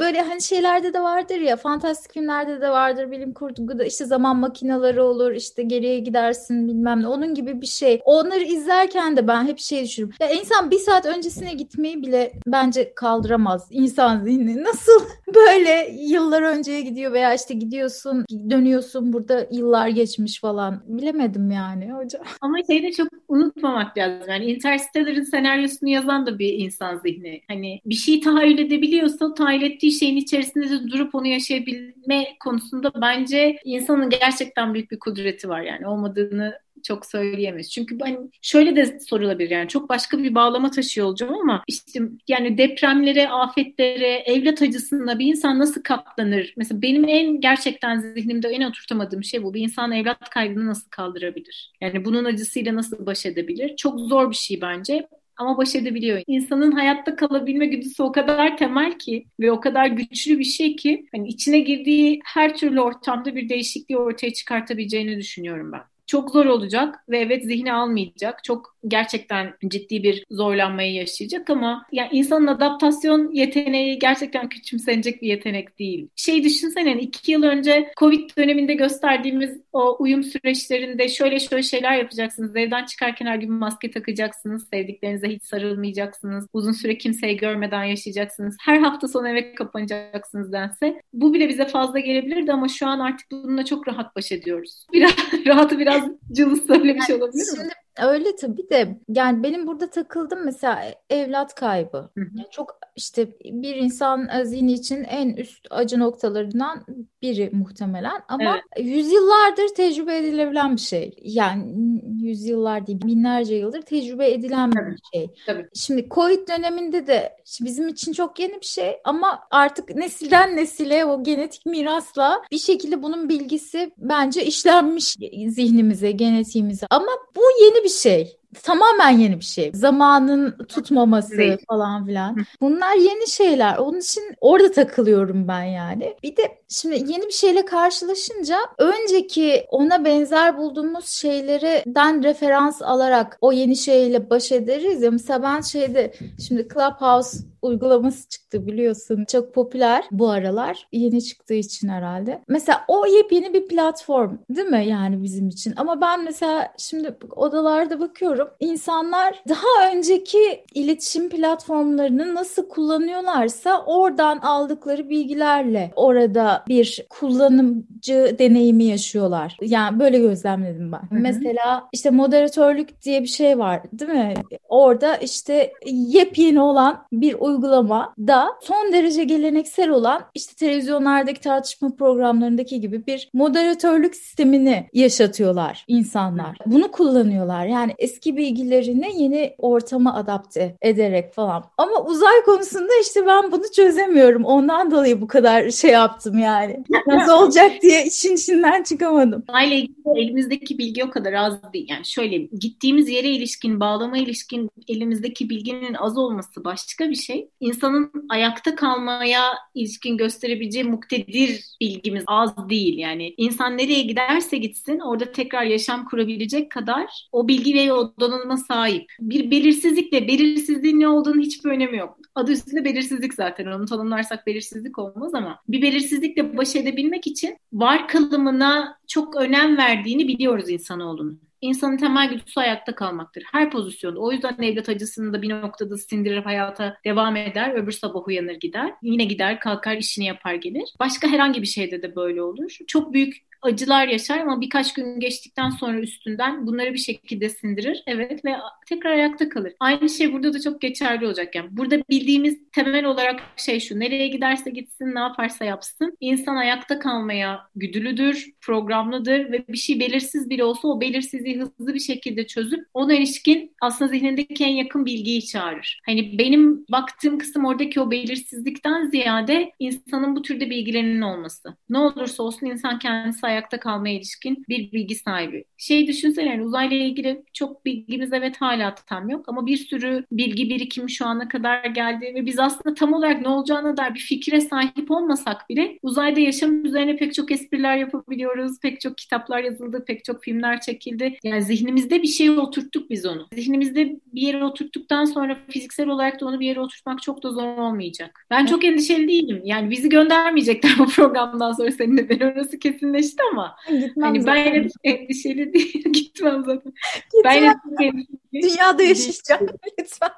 böyle 0.00 0.20
hani 0.20 0.42
şeylerde 0.42 0.94
de 0.94 1.00
vardır 1.00 1.40
ya 1.40 1.56
fantastik 1.56 2.12
filmlerde 2.12 2.60
de 2.60 2.70
vardır 2.70 3.01
bilim 3.10 3.32
kurguda 3.34 3.84
işte 3.84 4.04
zaman 4.04 4.36
makineleri 4.36 5.00
olur 5.00 5.30
işte 5.32 5.62
geriye 5.62 5.98
gidersin 5.98 6.68
bilmem 6.68 7.02
ne 7.02 7.08
onun 7.08 7.34
gibi 7.34 7.60
bir 7.60 7.66
şey. 7.66 8.00
Onları 8.04 8.44
izlerken 8.44 9.16
de 9.16 9.28
ben 9.28 9.44
hep 9.46 9.58
şey 9.58 9.84
düşünüyorum. 9.84 10.16
Ya 10.20 10.30
insan 10.30 10.70
bir 10.70 10.78
saat 10.78 11.06
öncesine 11.06 11.52
gitmeyi 11.52 12.02
bile 12.02 12.32
bence 12.46 12.94
kaldıramaz 12.94 13.68
insan 13.70 14.24
zihni. 14.24 14.64
Nasıl 14.64 15.02
böyle 15.34 15.96
yıllar 16.00 16.42
önceye 16.42 16.80
gidiyor 16.80 17.12
veya 17.12 17.34
işte 17.34 17.54
gidiyorsun 17.54 18.24
dönüyorsun 18.50 19.12
burada 19.12 19.46
yıllar 19.50 19.88
geçmiş 19.88 20.40
falan. 20.40 20.82
Bilemedim 20.86 21.50
yani 21.50 21.92
hocam. 21.92 22.22
Ama 22.40 22.56
şeyi 22.70 22.82
de 22.82 22.92
çok 22.92 23.08
unutmamak 23.28 23.98
lazım. 23.98 24.28
Yani 24.28 24.44
Interstellar'ın 24.44 25.22
senaryosunu 25.22 25.90
yazan 25.90 26.26
da 26.26 26.38
bir 26.38 26.52
insan 26.52 26.96
zihni. 26.96 27.42
Hani 27.48 27.80
bir 27.86 27.94
şeyi 27.94 28.20
tahayyül 28.20 28.58
edebiliyorsa 28.58 29.34
tahayyül 29.34 29.62
ettiği 29.62 29.92
şeyin 29.92 30.16
içerisinde 30.16 30.70
de 30.70 30.90
durup 30.90 31.14
onu 31.14 31.26
yaşayabilme 31.26 32.26
konusunda 32.40 32.92
bence 33.00 33.56
insanın 33.64 34.10
gerçekten 34.10 34.74
büyük 34.74 34.90
bir 34.90 34.98
kudreti 34.98 35.48
var. 35.48 35.60
Yani 35.60 35.86
olmadığını 35.86 36.58
çok 36.82 37.06
söyleyemeyiz. 37.06 37.70
Çünkü 37.70 37.98
hani 38.00 38.18
şöyle 38.42 38.76
de 38.76 39.00
sorulabilir 39.00 39.50
yani 39.50 39.68
çok 39.68 39.88
başka 39.88 40.18
bir 40.18 40.34
bağlama 40.34 40.70
taşıyor 40.70 41.06
olacağım 41.06 41.34
ama 41.34 41.64
işte 41.68 42.00
yani 42.28 42.58
depremlere, 42.58 43.28
afetlere, 43.28 44.08
evlat 44.08 44.62
acısına 44.62 45.18
bir 45.18 45.26
insan 45.26 45.58
nasıl 45.58 45.82
katlanır? 45.82 46.54
Mesela 46.56 46.82
benim 46.82 47.08
en 47.08 47.40
gerçekten 47.40 47.98
zihnimde 47.98 48.48
en 48.48 48.62
oturtamadığım 48.62 49.24
şey 49.24 49.42
bu. 49.42 49.54
Bir 49.54 49.60
insan 49.60 49.92
evlat 49.92 50.30
kaybını 50.30 50.66
nasıl 50.66 50.90
kaldırabilir? 50.90 51.72
Yani 51.80 52.04
bunun 52.04 52.24
acısıyla 52.24 52.74
nasıl 52.74 53.06
baş 53.06 53.26
edebilir? 53.26 53.76
Çok 53.76 54.00
zor 54.00 54.30
bir 54.30 54.36
şey 54.36 54.60
bence 54.60 55.08
ama 55.36 55.58
baş 55.58 55.74
edebiliyor. 55.74 56.22
İnsanın 56.26 56.72
hayatta 56.72 57.16
kalabilme 57.16 57.66
güdüsü 57.66 58.02
o 58.02 58.12
kadar 58.12 58.56
temel 58.56 58.98
ki 58.98 59.26
ve 59.40 59.52
o 59.52 59.60
kadar 59.60 59.86
güçlü 59.86 60.38
bir 60.38 60.44
şey 60.44 60.76
ki 60.76 61.06
hani 61.12 61.28
içine 61.28 61.60
girdiği 61.60 62.20
her 62.24 62.56
türlü 62.56 62.80
ortamda 62.80 63.34
bir 63.36 63.48
değişikliği 63.48 63.96
ortaya 63.98 64.32
çıkartabileceğini 64.32 65.16
düşünüyorum 65.18 65.72
ben 65.72 65.91
çok 66.06 66.30
zor 66.30 66.46
olacak 66.46 67.04
ve 67.08 67.18
evet 67.18 67.44
zihni 67.44 67.72
almayacak. 67.72 68.44
Çok 68.44 68.76
gerçekten 68.88 69.54
ciddi 69.68 70.02
bir 70.02 70.24
zorlanmayı 70.30 70.92
yaşayacak 70.92 71.50
ama 71.50 71.86
yani 71.92 72.08
insanın 72.12 72.46
adaptasyon 72.46 73.32
yeteneği 73.32 73.98
gerçekten 73.98 74.48
küçümsenecek 74.48 75.22
bir 75.22 75.28
yetenek 75.28 75.78
değil. 75.78 76.08
Şey 76.16 76.44
düşünsene 76.44 77.00
iki 77.00 77.32
yıl 77.32 77.42
önce 77.42 77.92
Covid 77.98 78.30
döneminde 78.38 78.74
gösterdiğimiz 78.74 79.60
o 79.72 79.96
uyum 79.98 80.22
süreçlerinde 80.22 81.08
şöyle 81.08 81.40
şöyle 81.40 81.62
şeyler 81.62 81.96
yapacaksınız. 81.96 82.56
Evden 82.56 82.84
çıkarken 82.84 83.26
her 83.26 83.36
gün 83.36 83.52
maske 83.52 83.90
takacaksınız. 83.90 84.68
Sevdiklerinize 84.72 85.28
hiç 85.28 85.42
sarılmayacaksınız. 85.42 86.46
Uzun 86.52 86.72
süre 86.72 86.98
kimseyi 86.98 87.36
görmeden 87.36 87.84
yaşayacaksınız. 87.84 88.56
Her 88.60 88.78
hafta 88.78 89.08
sonu 89.08 89.28
eve 89.28 89.54
kapanacaksınız 89.54 90.52
dense. 90.52 91.02
Bu 91.12 91.34
bile 91.34 91.48
bize 91.48 91.64
fazla 91.64 91.98
gelebilirdi 91.98 92.52
ama 92.52 92.68
şu 92.68 92.86
an 92.86 92.98
artık 92.98 93.30
bununla 93.30 93.64
çok 93.64 93.88
rahat 93.88 94.16
baş 94.16 94.32
ediyoruz. 94.32 94.86
Biraz 94.92 95.12
rahatı 95.46 95.78
biraz 95.78 95.91
cılız 96.32 96.66
söylemiş 96.66 97.08
yani 97.08 97.22
olabilir 97.22 97.42
mi? 97.42 97.56
Şimdi 97.56 97.72
Öyle 98.02 98.36
tabii 98.36 98.70
de 98.70 98.98
yani 99.08 99.42
benim 99.42 99.66
burada 99.66 99.90
takıldım 99.90 100.44
mesela 100.44 100.84
evlat 101.10 101.54
kaybı. 101.54 102.10
Yani 102.16 102.46
çok 102.50 102.78
işte 102.96 103.28
bir 103.44 103.76
insan 103.76 104.44
zihni 104.44 104.72
için 104.72 105.04
en 105.04 105.28
üst 105.28 105.66
acı 105.70 105.98
noktalarından 105.98 106.86
biri 107.22 107.50
muhtemelen 107.52 108.22
ama 108.28 108.60
evet. 108.76 108.86
yüzyıllardır 108.86 109.68
tecrübe 109.76 110.18
edilebilen 110.18 110.76
bir 110.76 110.80
şey. 110.80 111.14
Yani 111.22 111.74
yüzyıllar 112.20 112.86
değil 112.86 113.00
binlerce 113.04 113.54
yıldır 113.54 113.82
tecrübe 113.82 114.32
edilen 114.32 114.70
tabii. 114.70 114.90
bir 114.90 115.18
şey. 115.18 115.30
Tabii. 115.46 115.68
Şimdi 115.74 116.08
Covid 116.10 116.48
döneminde 116.48 117.06
de 117.06 117.36
bizim 117.60 117.88
için 117.88 118.12
çok 118.12 118.38
yeni 118.38 118.60
bir 118.60 118.66
şey 118.66 118.96
ama 119.04 119.40
artık 119.50 119.94
nesilden 119.94 120.56
nesile 120.56 121.04
o 121.04 121.22
genetik 121.24 121.66
mirasla 121.66 122.42
bir 122.50 122.58
şekilde 122.58 123.02
bunun 123.02 123.28
bilgisi 123.28 123.92
bence 123.98 124.44
işlenmiş 124.44 125.16
zihnimize, 125.48 126.10
genetiğimize. 126.10 126.86
Ama 126.90 127.12
bu 127.36 127.42
yeni 127.64 127.84
bir 127.84 127.88
şey 127.88 128.41
tamamen 128.62 129.10
yeni 129.10 129.40
bir 129.40 129.44
şey. 129.44 129.70
Zamanın 129.74 130.56
tutmaması 130.68 131.38
Değil. 131.38 131.58
falan 131.68 132.06
filan. 132.06 132.36
Bunlar 132.60 132.94
yeni 132.94 133.28
şeyler. 133.28 133.76
Onun 133.78 133.98
için 133.98 134.22
orada 134.40 134.72
takılıyorum 134.72 135.48
ben 135.48 135.62
yani. 135.62 136.16
Bir 136.22 136.36
de 136.36 136.42
şimdi 136.68 137.12
yeni 137.12 137.26
bir 137.26 137.32
şeyle 137.32 137.64
karşılaşınca 137.64 138.58
önceki 138.78 139.64
ona 139.70 140.04
benzer 140.04 140.58
bulduğumuz 140.58 141.08
şeylerden 141.08 142.22
referans 142.22 142.82
alarak 142.82 143.38
o 143.40 143.52
yeni 143.52 143.76
şeyle 143.76 144.30
baş 144.30 144.52
ederiz 144.52 145.02
ya. 145.02 145.10
Mesela 145.10 145.42
ben 145.42 145.60
şeyde 145.60 146.12
şimdi 146.46 146.68
Clubhouse 146.74 147.38
uygulaması 147.62 148.28
çıktı 148.28 148.66
biliyorsun. 148.66 149.24
Çok 149.24 149.54
popüler 149.54 150.04
bu 150.10 150.30
aralar. 150.30 150.88
Yeni 150.92 151.24
çıktığı 151.24 151.54
için 151.54 151.88
herhalde. 151.88 152.42
Mesela 152.48 152.84
o 152.88 153.06
yepyeni 153.06 153.54
bir 153.54 153.68
platform 153.68 154.36
değil 154.50 154.68
mi 154.68 154.86
yani 154.86 155.22
bizim 155.22 155.48
için? 155.48 155.74
Ama 155.76 156.00
ben 156.00 156.24
mesela 156.24 156.72
şimdi 156.78 157.16
odalarda 157.36 158.00
bakıyorum. 158.00 158.41
İnsanlar 158.60 159.42
daha 159.48 159.92
önceki 159.92 160.64
iletişim 160.74 161.28
platformlarını 161.28 162.34
nasıl 162.34 162.68
kullanıyorlarsa 162.68 163.84
oradan 163.86 164.38
aldıkları 164.38 165.08
bilgilerle 165.08 165.92
orada 165.96 166.64
bir 166.68 167.06
kullanımcı 167.10 168.36
deneyimi 168.38 168.84
yaşıyorlar. 168.84 169.56
Yani 169.60 169.98
böyle 169.98 170.18
gözlemledim 170.18 170.92
ben. 170.92 170.98
Hı 170.98 171.14
hı. 171.14 171.20
Mesela 171.20 171.88
işte 171.92 172.10
moderatörlük 172.10 173.02
diye 173.02 173.22
bir 173.22 173.26
şey 173.26 173.58
var 173.58 173.80
değil 173.92 174.10
mi? 174.10 174.34
Orada 174.68 175.16
işte 175.16 175.72
yepyeni 175.86 176.60
olan 176.60 177.04
bir 177.12 177.34
uygulama 177.34 178.14
da 178.18 178.48
son 178.62 178.92
derece 178.92 179.24
geleneksel 179.24 179.90
olan 179.90 180.22
işte 180.34 180.54
televizyonlardaki 180.54 181.40
tartışma 181.40 181.96
programlarındaki 181.96 182.80
gibi 182.80 183.06
bir 183.06 183.30
moderatörlük 183.34 184.16
sistemini 184.16 184.86
yaşatıyorlar 184.92 185.84
insanlar. 185.88 186.58
Bunu 186.66 186.90
kullanıyorlar. 186.90 187.66
Yani 187.66 187.94
eski 187.98 188.31
bilgilerini 188.36 189.22
yeni 189.22 189.54
ortama 189.58 190.14
adapte 190.14 190.76
ederek 190.82 191.34
falan. 191.34 191.64
Ama 191.76 192.04
uzay 192.04 192.42
konusunda 192.44 192.92
işte 193.02 193.26
ben 193.26 193.52
bunu 193.52 193.62
çözemiyorum. 193.76 194.44
Ondan 194.44 194.90
dolayı 194.90 195.20
bu 195.20 195.26
kadar 195.26 195.70
şey 195.70 195.90
yaptım 195.90 196.38
yani. 196.38 196.84
Nasıl 197.06 197.32
olacak 197.42 197.72
diye 197.82 198.06
işin 198.06 198.34
içinden 198.34 198.82
çıkamadım. 198.82 199.44
Uzayla 199.48 199.76
ilgili 199.76 199.92
elimizdeki 200.16 200.78
bilgi 200.78 201.04
o 201.04 201.10
kadar 201.10 201.32
az 201.32 201.72
değil. 201.72 201.86
Yani 201.90 202.06
şöyle 202.06 202.36
gittiğimiz 202.36 203.08
yere 203.08 203.28
ilişkin, 203.28 203.80
bağlama 203.80 204.18
ilişkin 204.18 204.70
elimizdeki 204.88 205.50
bilginin 205.50 205.94
az 205.94 206.18
olması 206.18 206.64
başka 206.64 207.10
bir 207.10 207.14
şey 207.14 207.48
insanın 207.60 208.12
ayakta 208.28 208.74
kalmaya 208.74 209.42
ilişkin 209.74 210.16
gösterebileceği 210.16 210.84
muktedir 210.84 211.64
bilgimiz 211.80 212.24
az 212.26 212.68
değil. 212.68 212.98
Yani 212.98 213.34
insan 213.36 213.78
nereye 213.78 214.02
giderse 214.02 214.56
gitsin 214.56 214.98
orada 214.98 215.32
tekrar 215.32 215.62
yaşam 215.62 216.04
kurabilecek 216.04 216.70
kadar 216.70 217.28
o 217.32 217.48
bilgi 217.48 217.74
ve 217.74 217.92
o 217.92 218.12
donanıma 218.22 218.56
sahip. 218.56 219.12
Bir 219.20 219.50
belirsizlikle 219.50 220.28
belirsizliğin 220.28 221.00
ne 221.00 221.08
olduğunu 221.08 221.40
hiçbir 221.40 221.70
önemi 221.70 221.96
yok. 221.96 222.18
Adı 222.34 222.52
üstünde 222.52 222.84
belirsizlik 222.84 223.34
zaten. 223.34 223.66
Onu 223.66 223.86
tanımlarsak 223.86 224.46
belirsizlik 224.46 224.98
olmaz 224.98 225.34
ama 225.34 225.58
bir 225.68 225.82
belirsizlikle 225.82 226.56
baş 226.56 226.76
edebilmek 226.76 227.26
için 227.26 227.56
var 227.72 228.08
kalımına 228.08 228.98
çok 229.06 229.36
önem 229.36 229.76
verdiğini 229.76 230.28
biliyoruz 230.28 230.70
insanoğlunun 230.70 231.40
insanın 231.62 231.96
temel 231.96 232.30
güdüsü 232.30 232.60
ayakta 232.60 232.94
kalmaktır. 232.94 233.44
Her 233.52 233.70
pozisyonda. 233.70 234.20
O 234.20 234.32
yüzden 234.32 234.56
evlat 234.62 234.88
acısını 234.88 235.32
da 235.32 235.42
bir 235.42 235.48
noktada 235.48 235.98
sindirip 235.98 236.46
hayata 236.46 236.96
devam 237.04 237.36
eder. 237.36 237.74
Öbür 237.74 237.92
sabah 237.92 238.28
uyanır 238.28 238.54
gider. 238.54 238.92
Yine 239.02 239.24
gider 239.24 239.60
kalkar 239.60 239.96
işini 239.96 240.24
yapar 240.24 240.54
gelir. 240.54 240.94
Başka 241.00 241.28
herhangi 241.28 241.62
bir 241.62 241.66
şeyde 241.66 242.02
de 242.02 242.16
böyle 242.16 242.42
olur. 242.42 242.76
Çok 242.86 243.12
büyük 243.12 243.51
acılar 243.62 244.08
yaşar 244.08 244.38
ama 244.38 244.60
birkaç 244.60 244.92
gün 244.94 245.20
geçtikten 245.20 245.70
sonra 245.70 245.98
üstünden 245.98 246.66
bunları 246.66 246.92
bir 246.92 246.98
şekilde 246.98 247.48
sindirir. 247.48 248.02
Evet 248.06 248.44
ve 248.44 248.56
tekrar 248.88 249.10
ayakta 249.10 249.48
kalır. 249.48 249.72
Aynı 249.80 250.08
şey 250.08 250.32
burada 250.32 250.52
da 250.52 250.60
çok 250.60 250.80
geçerli 250.80 251.26
olacak. 251.26 251.54
Yani 251.54 251.68
burada 251.70 251.96
bildiğimiz 252.10 252.58
temel 252.72 253.04
olarak 253.04 253.40
şey 253.56 253.80
şu. 253.80 254.00
Nereye 254.00 254.28
giderse 254.28 254.70
gitsin, 254.70 255.14
ne 255.14 255.18
yaparsa 255.18 255.64
yapsın. 255.64 256.16
İnsan 256.20 256.56
ayakta 256.56 256.98
kalmaya 256.98 257.60
güdülüdür, 257.76 258.50
programlıdır 258.60 259.52
ve 259.52 259.64
bir 259.68 259.78
şey 259.78 260.00
belirsiz 260.00 260.50
bile 260.50 260.64
olsa 260.64 260.88
o 260.88 261.00
belirsizliği 261.00 261.60
hızlı 261.60 261.94
bir 261.94 262.00
şekilde 262.00 262.46
çözüp 262.46 262.86
ona 262.94 263.14
ilişkin 263.14 263.76
aslında 263.80 264.10
zihnindeki 264.10 264.64
en 264.64 264.74
yakın 264.74 265.06
bilgiyi 265.06 265.44
çağırır. 265.46 266.00
Hani 266.06 266.38
benim 266.38 266.84
baktığım 266.92 267.38
kısım 267.38 267.64
oradaki 267.64 268.00
o 268.00 268.10
belirsizlikten 268.10 269.10
ziyade 269.10 269.72
insanın 269.78 270.36
bu 270.36 270.42
türde 270.42 270.70
bilgilerinin 270.70 271.20
olması. 271.20 271.76
Ne 271.90 271.98
olursa 271.98 272.42
olsun 272.42 272.66
insan 272.66 272.98
kendisi 272.98 273.46
ayakta 273.52 273.80
kalmaya 273.80 274.14
ilişkin 274.14 274.64
bir 274.68 274.92
bilgi 274.92 275.14
sahibi. 275.14 275.64
Şey 275.76 276.06
düşünsene 276.06 276.48
yani 276.48 276.62
uzayla 276.62 276.96
ilgili 276.96 277.42
çok 277.52 277.84
bilgimiz 277.84 278.32
evet 278.32 278.56
hala 278.60 278.94
tam 278.94 279.28
yok 279.28 279.48
ama 279.48 279.66
bir 279.66 279.76
sürü 279.76 280.24
bilgi 280.32 280.70
birikimi 280.70 281.10
şu 281.10 281.26
ana 281.26 281.48
kadar 281.48 281.84
geldi 281.84 282.32
ve 282.34 282.46
biz 282.46 282.58
aslında 282.58 282.94
tam 282.94 283.12
olarak 283.12 283.42
ne 283.42 283.48
olacağına 283.48 283.96
dair 283.96 284.14
bir 284.14 284.20
fikre 284.20 284.60
sahip 284.60 285.10
olmasak 285.10 285.68
bile 285.68 285.98
uzayda 286.02 286.40
yaşam 286.40 286.84
üzerine 286.84 287.16
pek 287.16 287.34
çok 287.34 287.52
espriler 287.52 287.96
yapabiliyoruz. 287.96 288.80
Pek 288.80 289.00
çok 289.00 289.18
kitaplar 289.18 289.64
yazıldı, 289.64 290.04
pek 290.06 290.24
çok 290.24 290.44
filmler 290.44 290.80
çekildi. 290.80 291.38
Yani 291.44 291.62
zihnimizde 291.62 292.22
bir 292.22 292.28
şey 292.28 292.50
oturttuk 292.50 293.10
biz 293.10 293.26
onu. 293.26 293.48
Zihnimizde 293.54 294.16
bir 294.34 294.40
yere 294.40 294.64
oturttuktan 294.64 295.24
sonra 295.24 295.58
fiziksel 295.68 296.08
olarak 296.08 296.40
da 296.40 296.46
onu 296.46 296.60
bir 296.60 296.66
yere 296.66 296.80
oturtmak 296.80 297.22
çok 297.22 297.42
da 297.42 297.50
zor 297.50 297.78
olmayacak. 297.78 298.46
Ben 298.50 298.66
çok 298.66 298.84
endişeli 298.84 299.28
değilim. 299.28 299.62
Yani 299.64 299.90
bizi 299.90 300.08
göndermeyecekler 300.08 300.92
bu 300.98 301.06
programdan 301.06 301.72
sonra 301.72 301.90
seninle. 301.90 302.28
Ben 302.28 302.40
orası 302.40 302.78
kesinleşti 302.78 303.41
ama 303.50 303.76
Gitmem 303.88 304.12
hani 304.26 304.42
zaten. 304.42 304.88
ben 305.04 305.10
endişeli 305.14 305.72
değil. 305.74 306.04
Gitmem 306.12 306.64
zaten. 306.66 306.92
Gitmem. 307.32 307.74
Ben 308.00 308.26
Dünyada 308.52 309.02
yaşayacağım 309.02 309.66
lütfen. 310.00 310.30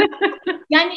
yani 0.70 0.92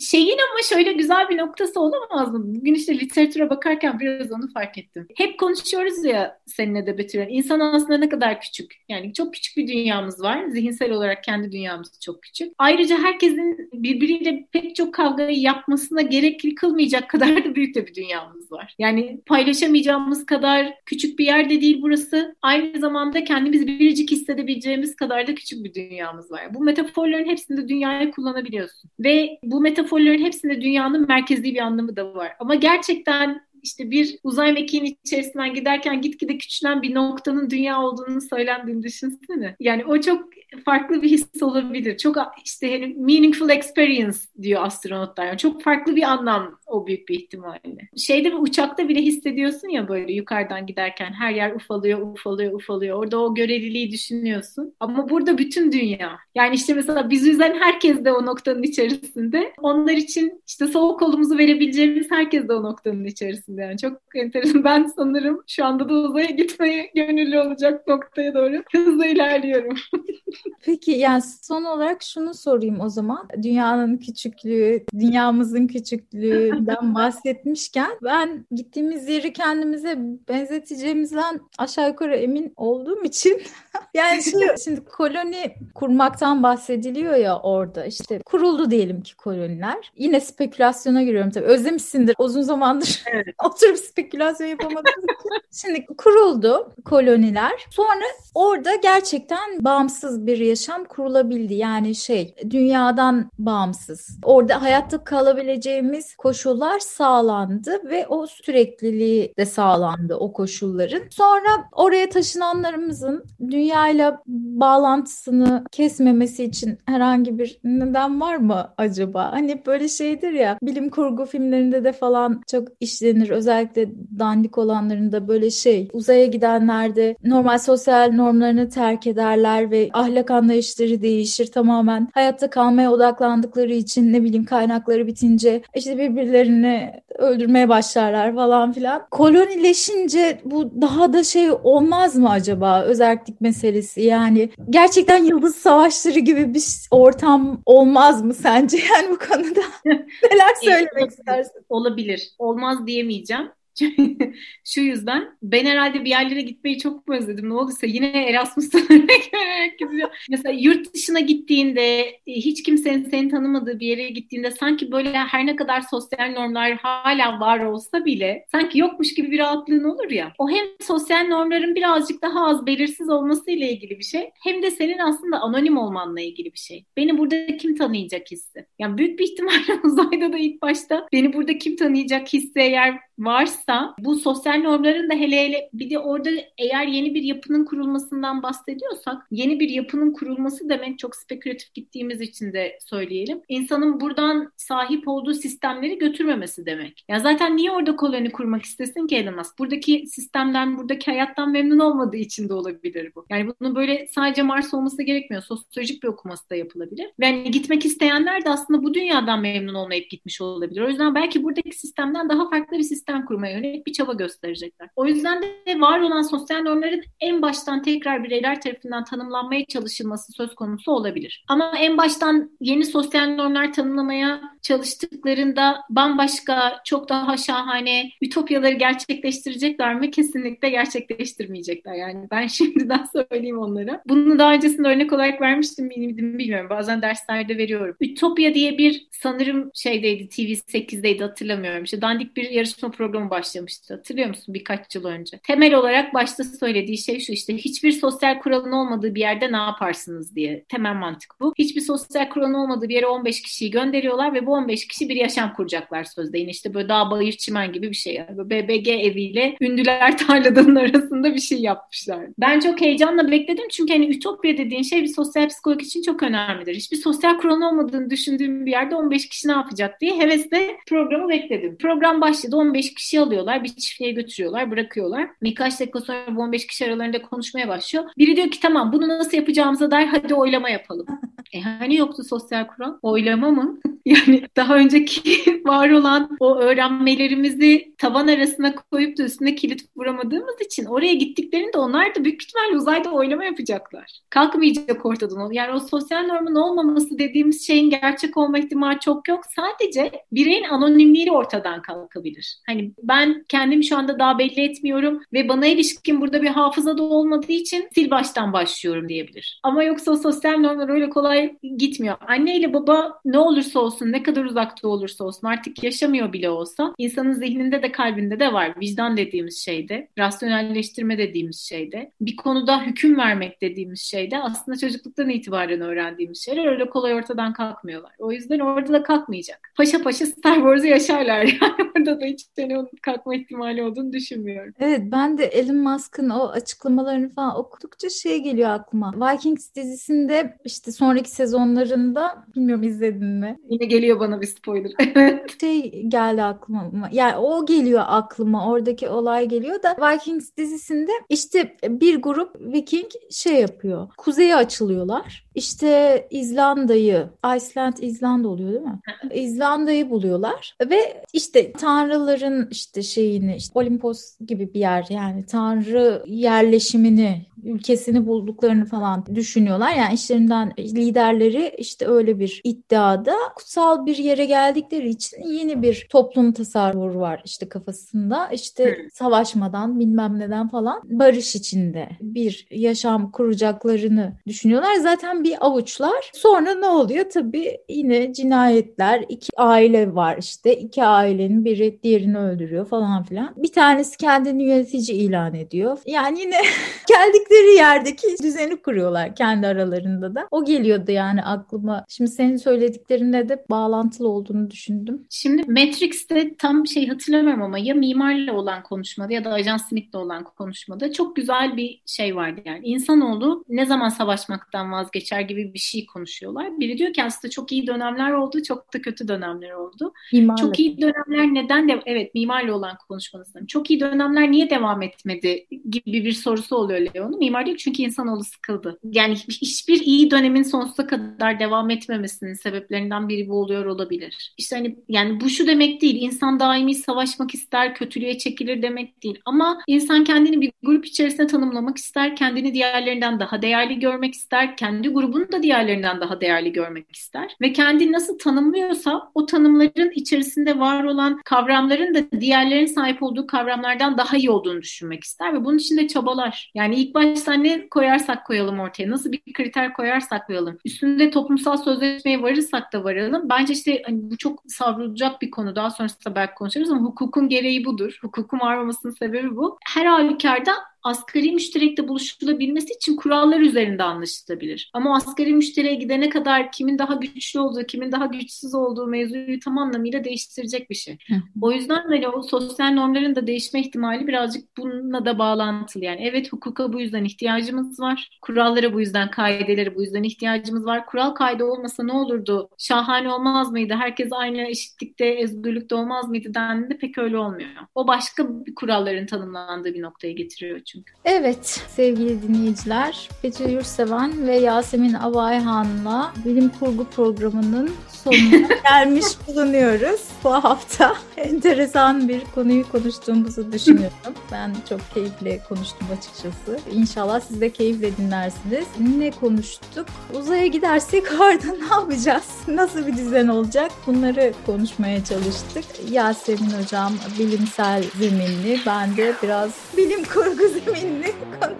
şeyin 0.00 0.38
ama 0.50 0.62
şöyle 0.62 0.92
güzel 0.92 1.28
bir 1.28 1.36
noktası 1.38 1.80
olamaz 1.80 2.32
mı? 2.32 2.42
Bugün 2.44 2.74
işte 2.74 2.98
literatüre 2.98 3.50
bakarken 3.50 4.00
biraz 4.00 4.32
onu 4.32 4.52
fark 4.54 4.78
ettim. 4.78 5.06
Hep 5.16 5.38
konuşuyoruz 5.38 6.04
ya 6.04 6.38
seninle 6.46 6.86
de 6.86 6.98
Betülen. 6.98 7.28
İnsan 7.28 7.60
aslında 7.60 7.98
ne 7.98 8.08
kadar 8.08 8.40
küçük. 8.40 8.74
Yani 8.88 9.14
çok 9.14 9.34
küçük 9.34 9.56
bir 9.56 9.68
dünyamız 9.68 10.22
var. 10.22 10.44
Zihinsel 10.48 10.92
olarak 10.92 11.24
kendi 11.24 11.52
dünyamız 11.52 12.00
çok 12.00 12.22
küçük. 12.22 12.52
Ayrıca 12.58 12.98
herkesin 12.98 13.70
birbiriyle 13.72 14.48
pek 14.52 14.76
çok 14.76 14.94
kavgayı 14.94 15.40
yapmasına 15.40 16.02
gerekli 16.02 16.54
kılmayacak 16.54 17.10
kadar 17.10 17.44
da 17.44 17.54
büyük 17.54 17.74
de 17.74 17.86
bir 17.86 17.94
dünyamız 17.94 18.52
var. 18.52 18.74
Yani 18.78 19.20
paylaşamayacağımız 19.26 20.26
kadar 20.26 20.74
küçük 20.86 20.97
bir 21.04 21.24
yerde 21.24 21.60
değil 21.60 21.78
burası. 21.82 22.36
Aynı 22.42 22.80
zamanda 22.80 23.24
kendimizi 23.24 23.66
biricik 23.66 24.10
hissedebileceğimiz 24.10 24.96
kadar 24.96 25.26
da 25.26 25.34
küçük 25.34 25.64
bir 25.64 25.74
dünyamız 25.74 26.30
var. 26.30 26.54
Bu 26.54 26.60
metaforların 26.60 27.28
hepsinde 27.28 27.68
dünyayı 27.68 28.10
kullanabiliyorsun. 28.10 28.90
Ve 29.00 29.38
bu 29.42 29.60
metaforların 29.60 30.24
hepsinde 30.24 30.60
dünyanın 30.62 31.08
merkezli 31.08 31.54
bir 31.54 31.60
anlamı 31.60 31.96
da 31.96 32.14
var. 32.14 32.32
Ama 32.40 32.54
gerçekten 32.54 33.48
işte 33.62 33.90
bir 33.90 34.18
uzay 34.22 34.52
mekiğinin 34.52 34.98
içerisinden 35.04 35.54
giderken 35.54 36.00
gitgide 36.00 36.38
küçülen 36.38 36.82
bir 36.82 36.94
noktanın 36.94 37.50
dünya 37.50 37.82
olduğunu 37.82 38.20
söylendiğini 38.20 38.82
düşünsene. 38.82 39.56
Yani 39.60 39.84
o 39.84 40.00
çok 40.00 40.28
farklı 40.64 41.02
bir 41.02 41.10
his 41.10 41.42
olabilir. 41.42 41.96
Çok 41.96 42.16
işte 42.44 42.72
hani 42.72 42.94
meaningful 42.94 43.50
experience 43.50 44.18
diyor 44.42 44.62
astronotlar. 44.62 45.26
Yani 45.26 45.38
çok 45.38 45.62
farklı 45.62 45.96
bir 45.96 46.02
anlam 46.02 46.57
o 46.68 46.86
büyük 46.86 47.08
bir 47.08 47.14
ihtimalle. 47.14 47.88
Şeyde 47.96 48.28
bir 48.28 48.38
uçakta 48.38 48.88
bile 48.88 49.02
hissediyorsun 49.02 49.68
ya 49.68 49.88
böyle 49.88 50.12
yukarıdan 50.12 50.66
giderken 50.66 51.12
her 51.12 51.30
yer 51.34 51.52
ufalıyor, 51.54 52.00
ufalıyor, 52.00 52.52
ufalıyor. 52.52 52.98
Orada 52.98 53.18
o 53.18 53.34
görevliliği 53.34 53.90
düşünüyorsun. 53.92 54.74
Ama 54.80 55.08
burada 55.08 55.38
bütün 55.38 55.72
dünya. 55.72 56.18
Yani 56.34 56.54
işte 56.54 56.74
mesela 56.74 57.10
biz 57.10 57.26
yüzden 57.26 57.54
herkes 57.54 58.04
de 58.04 58.12
o 58.12 58.26
noktanın 58.26 58.62
içerisinde. 58.62 59.52
Onlar 59.58 59.92
için 59.92 60.42
işte 60.46 60.66
soğuk 60.66 60.98
kolumuzu 61.00 61.38
verebileceğimiz 61.38 62.10
herkes 62.10 62.48
de 62.48 62.52
o 62.52 62.62
noktanın 62.62 63.04
içerisinde. 63.04 63.62
Yani 63.62 63.78
çok 63.78 64.00
enteresan. 64.14 64.64
Ben 64.68 64.86
sanırım 64.96 65.42
şu 65.46 65.64
anda 65.64 65.88
da 65.88 65.94
uzaya 65.94 66.30
gitmeye 66.30 66.90
gönüllü 66.94 67.38
olacak 67.38 67.86
noktaya 67.88 68.34
doğru 68.34 68.62
hızla 68.72 69.06
ilerliyorum. 69.06 69.76
Peki 70.64 70.90
yani 70.90 71.22
son 71.42 71.64
olarak 71.64 72.02
şunu 72.02 72.34
sorayım 72.34 72.80
o 72.80 72.88
zaman. 72.88 73.28
Dünyanın 73.42 73.96
küçüklüğü, 73.96 74.84
dünyamızın 74.98 75.66
küçüklüğü, 75.66 76.57
koloniden 76.58 76.94
bahsetmişken 76.94 77.90
ben 78.02 78.46
gittiğimiz 78.50 79.08
yeri 79.08 79.32
kendimize 79.32 79.98
benzeteceğimizden 80.28 81.40
aşağı 81.58 81.88
yukarı 81.88 82.16
emin 82.16 82.52
olduğum 82.56 83.04
için 83.04 83.42
yani 83.94 84.22
şimdi, 84.30 84.54
şimdi 84.64 84.84
koloni 84.84 85.56
kurmaktan 85.74 86.42
bahsediliyor 86.42 87.14
ya 87.14 87.38
orada 87.38 87.84
işte 87.84 88.18
kuruldu 88.18 88.70
diyelim 88.70 89.02
ki 89.02 89.16
koloniler. 89.16 89.92
Yine 89.96 90.20
spekülasyona 90.20 91.02
giriyorum 91.02 91.30
tabii. 91.30 91.44
Özlemişsindir 91.44 92.14
uzun 92.18 92.42
zamandır 92.42 93.02
evet. 93.12 93.34
oturup 93.44 93.78
spekülasyon 93.78 94.48
yapamadığımız 94.48 95.08
Şimdi 95.52 95.86
kuruldu 95.86 96.72
koloniler. 96.84 97.66
Sonra 97.70 98.04
orada 98.34 98.74
gerçekten 98.74 99.64
bağımsız 99.64 100.26
bir 100.26 100.38
yaşam 100.38 100.84
kurulabildi. 100.84 101.54
Yani 101.54 101.94
şey 101.94 102.34
dünyadan 102.50 103.30
bağımsız. 103.38 104.18
Orada 104.22 104.62
hayatta 104.62 105.04
kalabileceğimiz 105.04 106.16
koşullar 106.48 106.78
sağlandı 106.78 107.70
ve 107.90 108.06
o 108.06 108.26
sürekliliği 108.26 109.34
de 109.38 109.46
sağlandı 109.46 110.14
o 110.14 110.32
koşulların. 110.32 111.02
Sonra 111.10 111.48
oraya 111.72 112.08
taşınanlarımızın 112.08 113.24
dünyayla 113.50 114.22
bağlantısını 114.26 115.64
kesmemesi 115.72 116.44
için 116.44 116.78
herhangi 116.86 117.38
bir 117.38 117.60
neden 117.64 118.20
var 118.20 118.36
mı 118.36 118.74
acaba? 118.76 119.32
Hani 119.32 119.62
böyle 119.66 119.88
şeydir 119.88 120.32
ya 120.32 120.58
bilim 120.62 120.90
kurgu 120.90 121.24
filmlerinde 121.26 121.84
de 121.84 121.92
falan 121.92 122.42
çok 122.50 122.68
işlenir. 122.80 123.30
Özellikle 123.30 123.88
dandik 124.18 124.58
olanlarında 124.58 125.28
böyle 125.28 125.50
şey 125.50 125.88
uzaya 125.92 126.26
gidenlerde 126.26 127.16
normal 127.24 127.58
sosyal 127.58 128.12
normlarını 128.12 128.68
terk 128.68 129.06
ederler 129.06 129.70
ve 129.70 129.90
ahlak 129.92 130.30
anlayışları 130.30 131.02
değişir 131.02 131.52
tamamen. 131.52 132.08
Hayatta 132.14 132.50
kalmaya 132.50 132.92
odaklandıkları 132.92 133.72
için 133.72 134.12
ne 134.12 134.22
bileyim 134.22 134.44
kaynakları 134.44 135.06
bitince 135.06 135.62
işte 135.74 135.98
birbirlerini 136.38 137.02
öldürmeye 137.18 137.68
başlarlar 137.68 138.34
falan 138.34 138.72
filan. 138.72 139.06
Kolonileşince 139.10 140.40
bu 140.44 140.82
daha 140.82 141.12
da 141.12 141.24
şey 141.24 141.50
olmaz 141.50 142.16
mı 142.16 142.30
acaba 142.30 142.82
özellik 142.82 143.40
meselesi 143.40 144.02
yani 144.02 144.50
gerçekten 144.70 145.24
yıldız 145.24 145.56
savaşları 145.56 146.18
gibi 146.18 146.54
bir 146.54 146.64
ortam 146.90 147.62
olmaz 147.66 148.22
mı 148.22 148.34
sence 148.34 148.76
yani 148.94 149.10
bu 149.10 149.18
konuda 149.18 149.60
neler 150.30 150.54
söylemek 150.62 151.10
istersin? 151.10 151.64
Olabilir. 151.68 152.30
Olmaz 152.38 152.86
diyemeyeceğim. 152.86 153.50
Şu 154.64 154.80
yüzden 154.80 155.28
ben 155.42 155.66
herhalde 155.66 156.04
bir 156.04 156.10
yerlere 156.10 156.40
gitmeyi 156.40 156.78
çok 156.78 157.08
mu 157.08 157.14
özledim? 157.14 157.48
Ne 157.48 157.54
olursa 157.54 157.86
yine 157.86 158.24
Erasmus'tan 158.30 158.82
örnek 158.90 159.78
gideceğim. 159.78 160.08
Mesela 160.30 160.54
yurt 160.58 160.94
dışına 160.94 161.20
gittiğinde 161.20 162.00
e, 162.00 162.32
hiç 162.32 162.62
kimsenin 162.62 163.10
seni 163.10 163.28
tanımadığı 163.28 163.80
bir 163.80 163.86
yere 163.86 164.08
gittiğinde 164.08 164.50
sanki 164.50 164.92
böyle 164.92 165.12
her 165.12 165.46
ne 165.46 165.56
kadar 165.56 165.80
sosyal 165.80 166.32
normlar 166.32 166.72
hala 166.72 167.40
var 167.40 167.60
olsa 167.60 168.04
bile 168.04 168.46
sanki 168.52 168.78
yokmuş 168.78 169.14
gibi 169.14 169.30
bir 169.30 169.38
rahatlığın 169.38 169.84
olur 169.84 170.10
ya. 170.10 170.32
O 170.38 170.50
hem 170.50 170.66
sosyal 170.80 171.26
normların 171.26 171.74
birazcık 171.74 172.22
daha 172.22 172.46
az 172.46 172.66
belirsiz 172.66 173.10
olması 173.10 173.50
ile 173.50 173.72
ilgili 173.72 173.98
bir 173.98 174.04
şey 174.04 174.30
hem 174.44 174.62
de 174.62 174.70
senin 174.70 174.98
aslında 174.98 175.40
anonim 175.40 175.76
olmanla 175.76 176.20
ilgili 176.20 176.52
bir 176.52 176.58
şey. 176.58 176.84
Beni 176.96 177.18
burada 177.18 177.56
kim 177.56 177.76
tanıyacak 177.76 178.30
hissi. 178.30 178.66
Yani 178.78 178.98
büyük 178.98 179.18
bir 179.18 179.24
ihtimalle 179.24 179.80
uzayda 179.84 180.32
da 180.32 180.38
ilk 180.38 180.62
başta 180.62 181.06
beni 181.12 181.32
burada 181.32 181.58
kim 181.58 181.76
tanıyacak 181.76 182.32
hissi 182.32 182.60
eğer 182.60 183.07
varsa 183.18 183.94
bu 183.98 184.14
sosyal 184.14 184.56
normların 184.56 185.10
da 185.10 185.14
hele 185.14 185.44
hele 185.44 185.70
bir 185.72 185.90
de 185.90 185.98
orada 185.98 186.30
eğer 186.58 186.86
yeni 186.86 187.14
bir 187.14 187.22
yapının 187.22 187.64
kurulmasından 187.64 188.42
bahsediyorsak 188.42 189.26
yeni 189.30 189.60
bir 189.60 189.68
yapının 189.68 190.12
kurulması 190.12 190.68
demek 190.68 190.98
çok 190.98 191.16
spekülatif 191.16 191.74
gittiğimiz 191.74 192.20
için 192.20 192.52
de 192.52 192.78
söyleyelim. 192.86 193.40
İnsanın 193.48 194.00
buradan 194.00 194.52
sahip 194.56 195.08
olduğu 195.08 195.34
sistemleri 195.34 195.98
götürmemesi 195.98 196.66
demek. 196.66 197.04
Ya 197.08 197.20
zaten 197.20 197.56
niye 197.56 197.70
orada 197.70 197.96
koloni 197.96 198.32
kurmak 198.32 198.64
istesin 198.64 199.06
ki 199.06 199.16
Elon 199.16 199.34
Musk? 199.34 199.58
Buradaki 199.58 200.06
sistemden, 200.06 200.78
buradaki 200.78 201.10
hayattan 201.10 201.50
memnun 201.50 201.78
olmadığı 201.78 202.16
için 202.16 202.48
de 202.48 202.54
olabilir 202.54 203.12
bu. 203.14 203.26
Yani 203.30 203.52
bunun 203.60 203.74
böyle 203.74 204.06
sadece 204.06 204.42
Mars 204.42 204.74
olması 204.74 205.02
gerekmiyor. 205.02 205.42
Sosyolojik 205.42 206.02
bir 206.02 206.08
okuması 206.08 206.50
da 206.50 206.56
yapılabilir. 206.56 207.10
Yani 207.18 207.50
gitmek 207.50 207.84
isteyenler 207.84 208.44
de 208.44 208.50
aslında 208.50 208.82
bu 208.82 208.94
dünyadan 208.94 209.40
memnun 209.40 209.74
olmayıp 209.74 210.10
gitmiş 210.10 210.40
olabilir. 210.40 210.80
O 210.80 210.88
yüzden 210.88 211.14
belki 211.14 211.42
buradaki 211.42 211.78
sistemden 211.78 212.28
daha 212.28 212.50
farklı 212.50 212.78
bir 212.78 212.82
sistem 212.82 213.07
sistem 213.08 213.24
kurmaya 213.26 213.52
yönelik 213.52 213.86
bir 213.86 213.92
çaba 213.92 214.12
gösterecekler. 214.12 214.88
O 214.96 215.06
yüzden 215.06 215.42
de 215.42 215.80
var 215.80 216.00
olan 216.00 216.22
sosyal 216.22 216.62
normların 216.62 217.02
en 217.20 217.42
baştan 217.42 217.82
tekrar 217.82 218.24
bireyler 218.24 218.60
tarafından 218.60 219.04
tanımlanmaya 219.04 219.64
çalışılması 219.66 220.32
söz 220.32 220.54
konusu 220.54 220.92
olabilir. 220.92 221.44
Ama 221.48 221.72
en 221.78 221.96
baştan 221.96 222.50
yeni 222.60 222.84
sosyal 222.84 223.26
normlar 223.26 223.72
tanımlamaya 223.72 224.40
çalıştıklarında 224.62 225.80
bambaşka, 225.90 226.80
çok 226.84 227.08
daha 227.08 227.36
şahane 227.36 228.10
ütopyaları 228.22 228.74
gerçekleştirecekler 228.74 229.94
mi? 229.94 230.10
Kesinlikle 230.10 230.70
gerçekleştirmeyecekler. 230.70 231.94
Yani 231.94 232.28
ben 232.30 232.46
şimdiden 232.58 233.04
söyleyeyim 233.12 233.58
onlara. 233.58 234.02
Bunu 234.08 234.38
daha 234.38 234.54
öncesinde 234.54 234.88
örnek 234.88 235.12
olarak 235.12 235.40
vermiştim 235.40 235.90
bilmiyorum. 235.90 236.70
Bazen 236.70 237.02
derslerde 237.02 237.58
veriyorum. 237.58 237.96
Ütopya 238.00 238.54
diye 238.54 238.78
bir 238.78 239.08
sanırım 239.10 239.70
şeydeydi 239.74 240.22
TV8'deydi 240.22 241.22
hatırlamıyorum. 241.22 241.84
İşte 241.84 242.00
dandik 242.00 242.36
bir 242.36 242.50
yarışma 242.50 242.90
programı 242.90 243.30
başlamıştı. 243.30 243.94
Hatırlıyor 243.94 244.28
musun 244.28 244.54
birkaç 244.54 244.94
yıl 244.94 245.04
önce? 245.04 245.38
Temel 245.38 245.74
olarak 245.74 246.14
başta 246.14 246.44
söylediği 246.44 246.98
şey 246.98 247.20
şu 247.20 247.32
işte 247.32 247.56
hiçbir 247.56 247.92
sosyal 247.92 248.38
kuralın 248.38 248.72
olmadığı 248.72 249.14
bir 249.14 249.20
yerde 249.20 249.52
ne 249.52 249.56
yaparsınız 249.56 250.36
diye. 250.36 250.64
Temel 250.68 250.94
mantık 250.94 251.34
bu. 251.40 251.54
Hiçbir 251.58 251.80
sosyal 251.80 252.28
kuralın 252.30 252.54
olmadığı 252.54 252.88
bir 252.88 252.94
yere 252.94 253.06
15 253.06 253.42
kişiyi 253.42 253.70
gönderiyorlar 253.70 254.34
ve 254.34 254.46
bu 254.48 254.52
15 254.52 254.88
kişi 254.88 255.08
bir 255.08 255.16
yaşam 255.16 255.52
kuracaklar 255.52 256.04
sözde. 256.04 256.38
Yine 256.38 256.50
işte 256.50 256.74
böyle 256.74 256.88
dağ 256.88 257.10
bayır 257.10 257.32
çimen 257.32 257.72
gibi 257.72 257.90
bir 257.90 257.96
şey. 257.96 258.14
Yani. 258.14 258.38
Böyle 258.38 258.68
BBG 258.68 258.88
eviyle 258.88 259.56
ünlüler 259.60 260.18
tarladanın 260.26 260.76
arasında 260.76 261.34
bir 261.34 261.40
şey 261.40 261.60
yapmışlar. 261.60 262.26
Ben 262.38 262.60
çok 262.60 262.80
heyecanla 262.80 263.30
bekledim 263.30 263.68
çünkü 263.70 263.92
hani 263.92 264.06
ütopya 264.16 264.58
dediğin 264.58 264.82
şey 264.82 265.02
bir 265.02 265.08
sosyal 265.08 265.48
psikolog 265.48 265.82
için 265.82 266.02
çok 266.02 266.22
önemlidir. 266.22 266.74
Hiçbir 266.74 266.96
sosyal 266.96 267.38
kuralın 267.38 267.62
olmadığını 267.62 268.10
düşündüğüm 268.10 268.66
bir 268.66 268.70
yerde 268.70 268.94
15 268.94 269.28
kişi 269.28 269.48
ne 269.48 269.52
yapacak 269.52 270.00
diye 270.00 270.18
hevesle 270.18 270.76
programı 270.86 271.28
bekledim. 271.28 271.76
Program 271.78 272.20
başladı 272.20 272.56
15 272.56 272.78
15 272.78 272.94
kişi 272.94 273.20
alıyorlar. 273.20 273.64
Bir 273.64 273.68
çiftliğe 273.68 274.10
götürüyorlar, 274.10 274.70
bırakıyorlar. 274.70 275.30
Birkaç 275.42 275.80
dakika 275.80 276.00
sonra 276.00 276.36
bu 276.36 276.40
15 276.40 276.66
kişi 276.66 276.86
aralarında 276.86 277.22
konuşmaya 277.22 277.68
başlıyor. 277.68 278.04
Biri 278.18 278.36
diyor 278.36 278.50
ki 278.50 278.60
tamam 278.60 278.92
bunu 278.92 279.08
nasıl 279.08 279.36
yapacağımıza 279.36 279.90
dair 279.90 280.06
hadi 280.06 280.34
oylama 280.34 280.70
yapalım. 280.70 281.06
E 281.52 281.60
hani 281.60 281.96
yoktu 281.96 282.24
sosyal 282.24 282.66
kural? 282.66 282.94
Oylama 283.02 283.50
mı? 283.50 283.80
yani 284.04 284.42
daha 284.56 284.76
önceki 284.76 285.22
var 285.64 285.90
olan 285.90 286.36
o 286.40 286.56
öğrenmelerimizi 286.56 287.94
tavan 287.98 288.28
arasına 288.28 288.74
koyup 288.74 289.18
da 289.18 289.22
üstüne 289.22 289.54
kilit 289.54 289.84
vuramadığımız 289.96 290.60
için 290.66 290.84
oraya 290.84 291.14
gittiklerinde 291.14 291.78
onlar 291.78 292.14
da 292.14 292.24
büyük 292.24 292.42
ihtimalle 292.42 292.76
uzayda 292.76 293.10
oylama 293.10 293.44
yapacaklar. 293.44 294.20
Kalkmayacak 294.30 295.06
ortadan. 295.06 295.52
Yani 295.52 295.72
o 295.72 295.80
sosyal 295.80 296.22
normun 296.22 296.54
olmaması 296.54 297.18
dediğimiz 297.18 297.66
şeyin 297.66 297.90
gerçek 297.90 298.36
olma 298.36 298.58
ihtimali 298.58 298.98
çok 299.00 299.28
yok. 299.28 299.40
Sadece 299.56 300.12
bireyin 300.32 300.64
anonimliği 300.64 301.32
ortadan 301.32 301.82
kalkabilir. 301.82 302.58
Hani 302.66 302.92
ben 303.02 303.44
kendimi 303.48 303.84
şu 303.84 303.96
anda 303.96 304.18
daha 304.18 304.38
belli 304.38 304.60
etmiyorum 304.60 305.22
ve 305.32 305.48
bana 305.48 305.66
ilişkin 305.66 306.20
burada 306.20 306.42
bir 306.42 306.48
hafıza 306.48 306.98
da 306.98 307.02
olmadığı 307.02 307.52
için 307.52 307.88
sil 307.94 308.08
baştan 308.10 308.52
başlıyorum 308.52 309.08
diyebilir. 309.08 309.60
Ama 309.62 309.82
yoksa 309.82 310.10
o 310.10 310.16
sosyal 310.16 310.58
normlar 310.58 310.88
öyle 310.88 311.10
kolay 311.10 311.37
gitmiyor. 311.76 312.16
Anne 312.28 312.56
ile 312.56 312.74
baba 312.74 313.20
ne 313.24 313.38
olursa 313.38 313.80
olsun, 313.80 314.12
ne 314.12 314.22
kadar 314.22 314.44
uzakta 314.44 314.88
olursa 314.88 315.24
olsun 315.24 315.48
artık 315.48 315.84
yaşamıyor 315.84 316.32
bile 316.32 316.50
olsa 316.50 316.94
insanın 316.98 317.32
zihninde 317.32 317.82
de 317.82 317.92
kalbinde 317.92 318.40
de 318.40 318.52
var. 318.52 318.74
Vicdan 318.80 319.16
dediğimiz 319.16 319.58
şeyde, 319.58 320.08
rasyonelleştirme 320.18 321.18
dediğimiz 321.18 321.60
şeyde, 321.60 322.12
bir 322.20 322.36
konuda 322.36 322.82
hüküm 322.82 323.16
vermek 323.16 323.62
dediğimiz 323.62 324.00
şeyde 324.00 324.38
aslında 324.38 324.78
çocukluktan 324.78 325.28
itibaren 325.28 325.80
öğrendiğimiz 325.80 326.44
şeyler 326.44 326.66
öyle 326.66 326.90
kolay 326.90 327.14
ortadan 327.14 327.52
kalkmıyorlar. 327.52 328.12
O 328.18 328.32
yüzden 328.32 328.58
orada 328.58 328.92
da 328.92 329.02
kalkmayacak. 329.02 329.72
Paşa 329.76 330.02
paşa 330.02 330.26
Star 330.26 330.54
Wars'u 330.54 330.86
yaşarlar 330.86 331.44
yani 331.62 331.90
orada 331.96 332.20
da 332.20 332.24
hiç 332.24 332.46
onun 332.58 332.88
kalkma 333.02 333.34
ihtimali 333.34 333.82
olduğunu 333.82 334.12
düşünmüyorum. 334.12 334.74
Evet 334.80 335.00
ben 335.04 335.38
de 335.38 335.44
Elon 335.44 335.76
Musk'ın 335.76 336.30
o 336.30 336.48
açıklamalarını 336.48 337.28
falan 337.28 337.58
okudukça 337.58 338.10
şey 338.10 338.42
geliyor 338.42 338.70
aklıma. 338.70 339.12
Vikings 339.16 339.74
dizisinde 339.74 340.56
işte 340.64 340.92
sonraki 340.92 341.27
sezonlarında 341.28 342.46
bilmiyorum 342.56 342.84
izledin 342.84 343.26
mi? 343.26 343.58
Yine 343.68 343.86
geliyor 343.86 344.20
bana 344.20 344.40
bir 344.40 344.46
spoiler. 344.46 344.92
şey 345.60 346.02
geldi 346.08 346.42
aklıma. 346.42 347.08
Yani 347.12 347.36
o 347.36 347.66
geliyor 347.66 348.02
aklıma. 348.06 348.70
Oradaki 348.70 349.08
olay 349.08 349.48
geliyor 349.48 349.82
da 349.82 349.96
Vikings 350.12 350.50
dizisinde 350.56 351.10
işte 351.28 351.76
bir 351.88 352.22
grup 352.22 352.56
Viking 352.60 353.10
şey 353.30 353.60
yapıyor. 353.60 354.08
Kuzeye 354.16 354.56
açılıyorlar 354.56 355.47
işte 355.58 356.26
İzlanda'yı, 356.30 357.28
Iceland 357.56 357.96
İzlanda 358.00 358.48
oluyor 358.48 358.72
değil 358.72 358.82
mi? 358.82 359.00
İzlanda'yı 359.34 360.10
buluyorlar 360.10 360.76
ve 360.90 361.24
işte 361.32 361.72
tanrıların 361.72 362.68
işte 362.70 363.02
şeyini, 363.02 363.56
işte 363.56 363.78
Olimpos 363.78 364.36
gibi 364.46 364.74
bir 364.74 364.80
yer 364.80 365.06
yani 365.10 365.46
tanrı 365.46 366.22
yerleşimini 366.26 367.46
ülkesini 367.64 368.26
bulduklarını 368.26 368.84
falan 368.84 369.26
düşünüyorlar. 369.34 369.92
Yani 369.92 370.14
işlerinden 370.14 370.72
liderleri 370.78 371.74
işte 371.78 372.06
öyle 372.06 372.38
bir 372.38 372.60
iddiada 372.64 373.34
kutsal 373.56 374.06
bir 374.06 374.16
yere 374.16 374.44
geldikleri 374.44 375.08
için 375.08 375.42
yeni 375.42 375.82
bir 375.82 376.06
toplum 376.10 376.52
tasarruru 376.52 377.20
var 377.20 377.42
işte 377.44 377.68
kafasında. 377.68 378.48
İşte 378.52 378.96
savaşmadan 379.12 380.00
bilmem 380.00 380.38
neden 380.38 380.68
falan 380.68 381.00
barış 381.04 381.56
içinde 381.56 382.08
bir 382.20 382.66
yaşam 382.70 383.30
kuracaklarını 383.30 384.32
düşünüyorlar. 384.46 384.94
Zaten 384.94 385.44
bir 385.48 385.66
avuçlar. 385.66 386.30
Sonra 386.32 386.74
ne 386.74 386.86
oluyor? 386.86 387.24
Tabii 387.30 387.78
yine 387.88 388.32
cinayetler. 388.32 389.24
iki 389.28 389.48
aile 389.56 390.14
var 390.14 390.36
işte. 390.38 390.76
iki 390.76 391.04
ailenin 391.04 391.64
biri 391.64 392.02
diğerini 392.02 392.38
öldürüyor 392.38 392.86
falan 392.86 393.22
filan. 393.22 393.54
Bir 393.56 393.72
tanesi 393.72 394.16
kendini 394.16 394.64
yönetici 394.64 395.18
ilan 395.18 395.54
ediyor. 395.54 395.98
Yani 396.06 396.40
yine 396.40 396.56
geldikleri 397.08 397.76
yerdeki 397.76 398.26
düzeni 398.42 398.76
kuruyorlar 398.76 399.34
kendi 399.34 399.66
aralarında 399.66 400.34
da. 400.34 400.48
O 400.50 400.64
geliyordu 400.64 401.10
yani 401.10 401.42
aklıma. 401.42 402.04
Şimdi 402.08 402.30
senin 402.30 402.56
söylediklerinde 402.56 403.48
de 403.48 403.64
bağlantılı 403.70 404.28
olduğunu 404.28 404.70
düşündüm. 404.70 405.26
Şimdi 405.30 405.62
Matrix'te 405.70 406.56
tam 406.56 406.86
şey 406.86 407.08
hatırlamıyorum 407.08 407.62
ama 407.62 407.78
ya 407.78 407.94
mimarla 407.94 408.52
olan 408.52 408.82
konuşmada 408.82 409.32
ya 409.32 409.44
da 409.44 409.50
Ajan 409.50 409.76
Smith'le 409.76 410.14
olan 410.14 410.44
konuşmada 410.44 411.12
çok 411.12 411.36
güzel 411.36 411.76
bir 411.76 412.02
şey 412.06 412.36
vardı 412.36 412.60
yani. 412.64 412.86
İnsanoğlu 412.86 413.64
ne 413.68 413.86
zaman 413.86 414.08
savaşmaktan 414.08 414.92
vazgeçer 414.92 415.37
gibi 415.40 415.74
bir 415.74 415.78
şey 415.78 416.06
konuşuyorlar. 416.06 416.80
Biri 416.80 416.98
diyor 416.98 417.12
ki 417.12 417.22
aslında 417.22 417.50
çok 417.50 417.72
iyi 417.72 417.86
dönemler 417.86 418.32
oldu, 418.32 418.62
çok 418.62 418.94
da 418.94 419.02
kötü 419.02 419.28
dönemler 419.28 419.70
oldu. 419.70 420.12
Mimarla. 420.32 420.62
Çok 420.62 420.80
iyi 420.80 421.00
dönemler 421.00 421.54
neden 421.54 421.88
de 421.88 422.00
evet 422.06 422.34
mimarla 422.34 422.74
olan 422.74 422.96
konuşmanızdan. 423.08 423.66
Çok 423.66 423.90
iyi 423.90 424.00
dönemler 424.00 424.50
niye 424.50 424.70
devam 424.70 425.02
etmedi 425.02 425.66
gibi 425.84 426.24
bir 426.24 426.32
sorusu 426.32 426.76
oluyor 426.76 427.00
Leon'un. 427.00 427.38
Mimar 427.38 427.66
diyor 427.66 427.76
çünkü 427.76 428.02
insanoğlu 428.02 428.44
sıkıldı. 428.44 428.98
Yani 429.04 429.34
hiçbir 429.34 430.00
iyi 430.00 430.30
dönemin 430.30 430.62
sonsuza 430.62 431.06
kadar 431.06 431.60
devam 431.60 431.90
etmemesinin 431.90 432.54
sebeplerinden 432.54 433.28
biri 433.28 433.48
bu 433.48 433.60
oluyor 433.60 433.84
olabilir. 433.84 434.54
İşte 434.58 434.76
hani 434.76 434.96
yani 435.08 435.40
bu 435.40 435.50
şu 435.50 435.66
demek 435.66 436.02
değil. 436.02 436.22
İnsan 436.22 436.60
daimi 436.60 436.94
savaşmak 436.94 437.54
ister, 437.54 437.94
kötülüğe 437.94 438.38
çekilir 438.38 438.82
demek 438.82 439.22
değil. 439.22 439.38
Ama 439.44 439.78
insan 439.86 440.24
kendini 440.24 440.60
bir 440.60 440.72
grup 440.82 441.06
içerisinde 441.06 441.46
tanımlamak 441.46 441.98
ister, 441.98 442.36
kendini 442.36 442.74
diğerlerinden 442.74 443.40
daha 443.40 443.62
değerli 443.62 443.98
görmek 443.98 444.34
ister, 444.34 444.76
kendi 444.76 445.08
grubunu 445.18 445.52
da 445.52 445.62
diğerlerinden 445.62 446.20
daha 446.20 446.40
değerli 446.40 446.72
görmek 446.72 447.16
ister. 447.16 447.56
Ve 447.60 447.72
kendini 447.72 448.12
nasıl 448.12 448.38
tanımlıyorsa 448.38 449.30
o 449.34 449.46
tanımların 449.46 450.10
içerisinde 450.14 450.78
var 450.78 451.04
olan 451.04 451.40
kavramların 451.44 452.14
da 452.14 452.40
diğerlerinin 452.40 452.86
sahip 452.86 453.22
olduğu 453.22 453.46
kavramlardan 453.46 454.18
daha 454.18 454.36
iyi 454.36 454.50
olduğunu 454.50 454.82
düşünmek 454.82 455.24
ister 455.24 455.54
ve 455.54 455.64
bunun 455.64 455.78
için 455.78 455.96
de 455.96 456.08
çabalar. 456.08 456.70
Yani 456.74 456.94
ilk 456.94 457.14
başta 457.14 457.52
ne 457.52 457.88
koyarsak 457.88 458.46
koyalım 458.46 458.80
ortaya, 458.80 459.10
nasıl 459.10 459.32
bir 459.32 459.52
kriter 459.52 459.92
koyarsak 459.92 460.46
koyalım, 460.46 460.78
üstünde 460.84 461.30
toplumsal 461.30 461.76
sözleşmeye 461.76 462.42
varırsak 462.42 462.92
da 462.92 463.04
varalım. 463.04 463.48
Bence 463.48 463.72
işte 463.72 464.02
hani 464.06 464.30
bu 464.30 464.36
çok 464.36 464.62
savrulacak 464.66 465.42
bir 465.42 465.50
konu. 465.50 465.76
Daha 465.76 465.90
sonrasında 465.90 466.34
belki 466.34 466.54
konuşuruz 466.54 466.90
ama 466.90 467.00
hukukun 467.00 467.48
gereği 467.48 467.84
budur. 467.84 468.18
Hukukun 468.22 468.60
var 468.60 468.76
olmasının 468.76 469.12
sebebi 469.12 469.56
bu. 469.56 469.78
Her 469.94 470.06
halükarda 470.06 470.72
asgari 471.08 471.52
müşterekte 471.52 472.08
buluşulabilmesi 472.08 472.94
için 472.94 473.16
kurallar 473.16 473.60
üzerinde 473.60 474.02
anlaşılabilir. 474.02 474.90
Ama 474.92 475.16
asgari 475.16 475.52
müştereye 475.54 475.94
gidene 475.94 476.28
kadar 476.28 476.72
kimin 476.72 476.98
daha 476.98 477.14
güçlü 477.14 477.60
olduğu, 477.60 477.82
kimin 477.82 478.12
daha 478.12 478.26
güçsüz 478.26 478.74
olduğu 478.74 479.06
mevzuyu 479.06 479.60
tam 479.60 479.78
anlamıyla 479.78 480.24
değiştirecek 480.24 480.90
bir 480.90 480.94
şey. 480.94 481.18
o 481.60 481.72
yüzden 481.72 482.02
hani 482.08 482.28
o 482.28 482.42
sosyal 482.42 482.90
normların 482.90 483.36
da 483.36 483.46
değişme 483.46 483.80
ihtimali 483.80 484.26
birazcık 484.26 484.76
bununla 484.76 485.24
da 485.24 485.38
bağlantılı. 485.38 486.04
Yani 486.04 486.20
evet 486.22 486.52
hukuka 486.52 486.92
bu 486.92 487.00
yüzden 487.00 487.24
ihtiyacımız 487.24 488.00
var. 488.00 488.38
Kurallara 488.42 488.94
bu 488.94 489.00
yüzden, 489.00 489.30
kaidelere 489.30 489.94
bu 489.96 490.02
yüzden 490.02 490.22
ihtiyacımız 490.22 490.84
var. 490.86 491.06
Kural 491.06 491.30
kaydı 491.30 491.64
olmasa 491.64 492.02
ne 492.04 492.12
olurdu? 492.12 492.68
Şahane 492.78 493.32
olmaz 493.32 493.72
mıydı? 493.72 493.94
Herkes 493.94 494.28
aynı 494.32 494.60
eşitlikte, 494.62 495.42
özgürlükte 495.42 495.94
olmaz 495.94 496.28
mıydı 496.28 496.54
dendiğinde 496.54 496.98
pek 496.98 497.18
öyle 497.18 497.38
olmuyor. 497.38 497.68
O 497.94 498.06
başka 498.06 498.66
bir 498.66 498.74
kuralların 498.74 499.26
tanımlandığı 499.26 499.94
bir 499.94 500.02
noktaya 500.02 500.32
getiriyor 500.32 500.80
çünkü. 500.80 500.97
Evet 501.24 501.80
sevgili 501.96 502.42
dinleyiciler 502.42 503.28
Betül 503.44 503.70
Yurtseven 503.70 504.46
ve 504.46 504.56
Yasemin 504.56 505.14
Avayhan'la 505.14 506.32
bilim 506.44 506.68
kurgu 506.80 507.04
programının 507.04 507.90
sonuna 508.24 508.68
gelmiş 508.90 509.26
bulunuyoruz. 509.46 510.20
Bu 510.44 510.50
hafta 510.50 511.14
enteresan 511.36 512.28
bir 512.28 512.42
konuyu 512.54 512.88
konuştuğumuzu 512.88 513.72
düşünüyorum. 513.72 514.34
Ben 514.52 514.74
çok 514.88 515.00
keyifle 515.14 515.60
konuştum 515.68 516.08
açıkçası. 516.18 516.78
İnşallah 516.92 517.40
siz 517.40 517.60
de 517.60 517.70
keyifle 517.70 518.16
dinlersiniz. 518.16 518.86
Ne 519.18 519.30
konuştuk? 519.30 520.06
Uzaya 520.34 520.66
gidersek 520.66 521.24
orada 521.40 521.72
ne 521.78 521.94
yapacağız? 521.94 522.44
Nasıl 522.68 523.06
bir 523.06 523.16
düzen 523.16 523.48
olacak? 523.48 523.92
Bunları 524.06 524.52
konuşmaya 524.66 525.24
çalıştık. 525.24 525.84
Yasemin 526.10 526.70
hocam 526.82 527.12
bilimsel 527.38 528.04
zeminli, 528.18 528.80
ben 528.86 529.16
de 529.16 529.34
biraz 529.42 529.70
bilim 529.96 530.24
kurgu 530.24 530.68
zeminli 530.68 530.87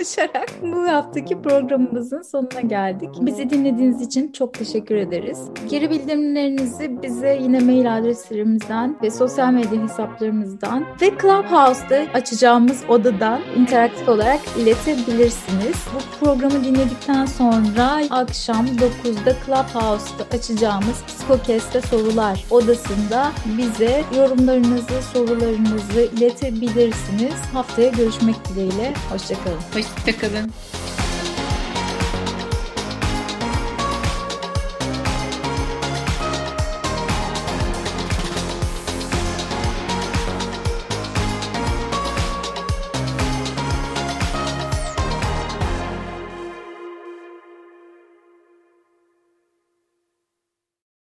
konuşarak 0.09 0.51
bu 0.63 0.89
haftaki 0.89 1.43
programımızın 1.43 2.23
sonuna 2.23 2.61
geldik. 2.61 3.09
Bizi 3.21 3.51
dinlediğiniz 3.51 4.03
için 4.03 4.33
çok 4.33 4.55
teşekkür 4.55 4.95
ederiz. 4.95 5.39
Geri 5.71 5.91
bildirimlerinizi 5.91 7.03
bize 7.03 7.39
yine 7.43 7.61
mail 7.61 7.97
adreslerimizden 7.99 8.97
ve 9.03 9.11
sosyal 9.11 9.53
medya 9.53 9.83
hesaplarımızdan 9.83 10.85
ve 11.01 11.11
Clubhouse'da 11.23 12.07
açacağımız 12.15 12.85
odadan 12.89 13.41
interaktif 13.57 14.09
olarak 14.09 14.41
iletebilirsiniz. 14.59 15.77
Bu 15.95 16.25
programı 16.25 16.65
dinledikten 16.65 17.27
sonra 17.27 18.01
akşam 18.11 18.67
9'da 18.67 19.33
Clubhouse'da 19.47 20.37
açacağımız 20.37 21.05
Psikokest'te 21.07 21.81
sorular 21.81 22.45
odasında 22.51 23.33
bize 23.59 24.05
yorumlarınızı, 24.17 25.03
sorularınızı 25.13 26.01
iletebilirsiniz. 26.17 27.35
Haftaya 27.53 27.89
görüşmek 27.89 28.37
dileğiyle. 28.49 28.95
Hoşçakalın. 29.11 29.59
Hoşçakalın. 29.99 30.53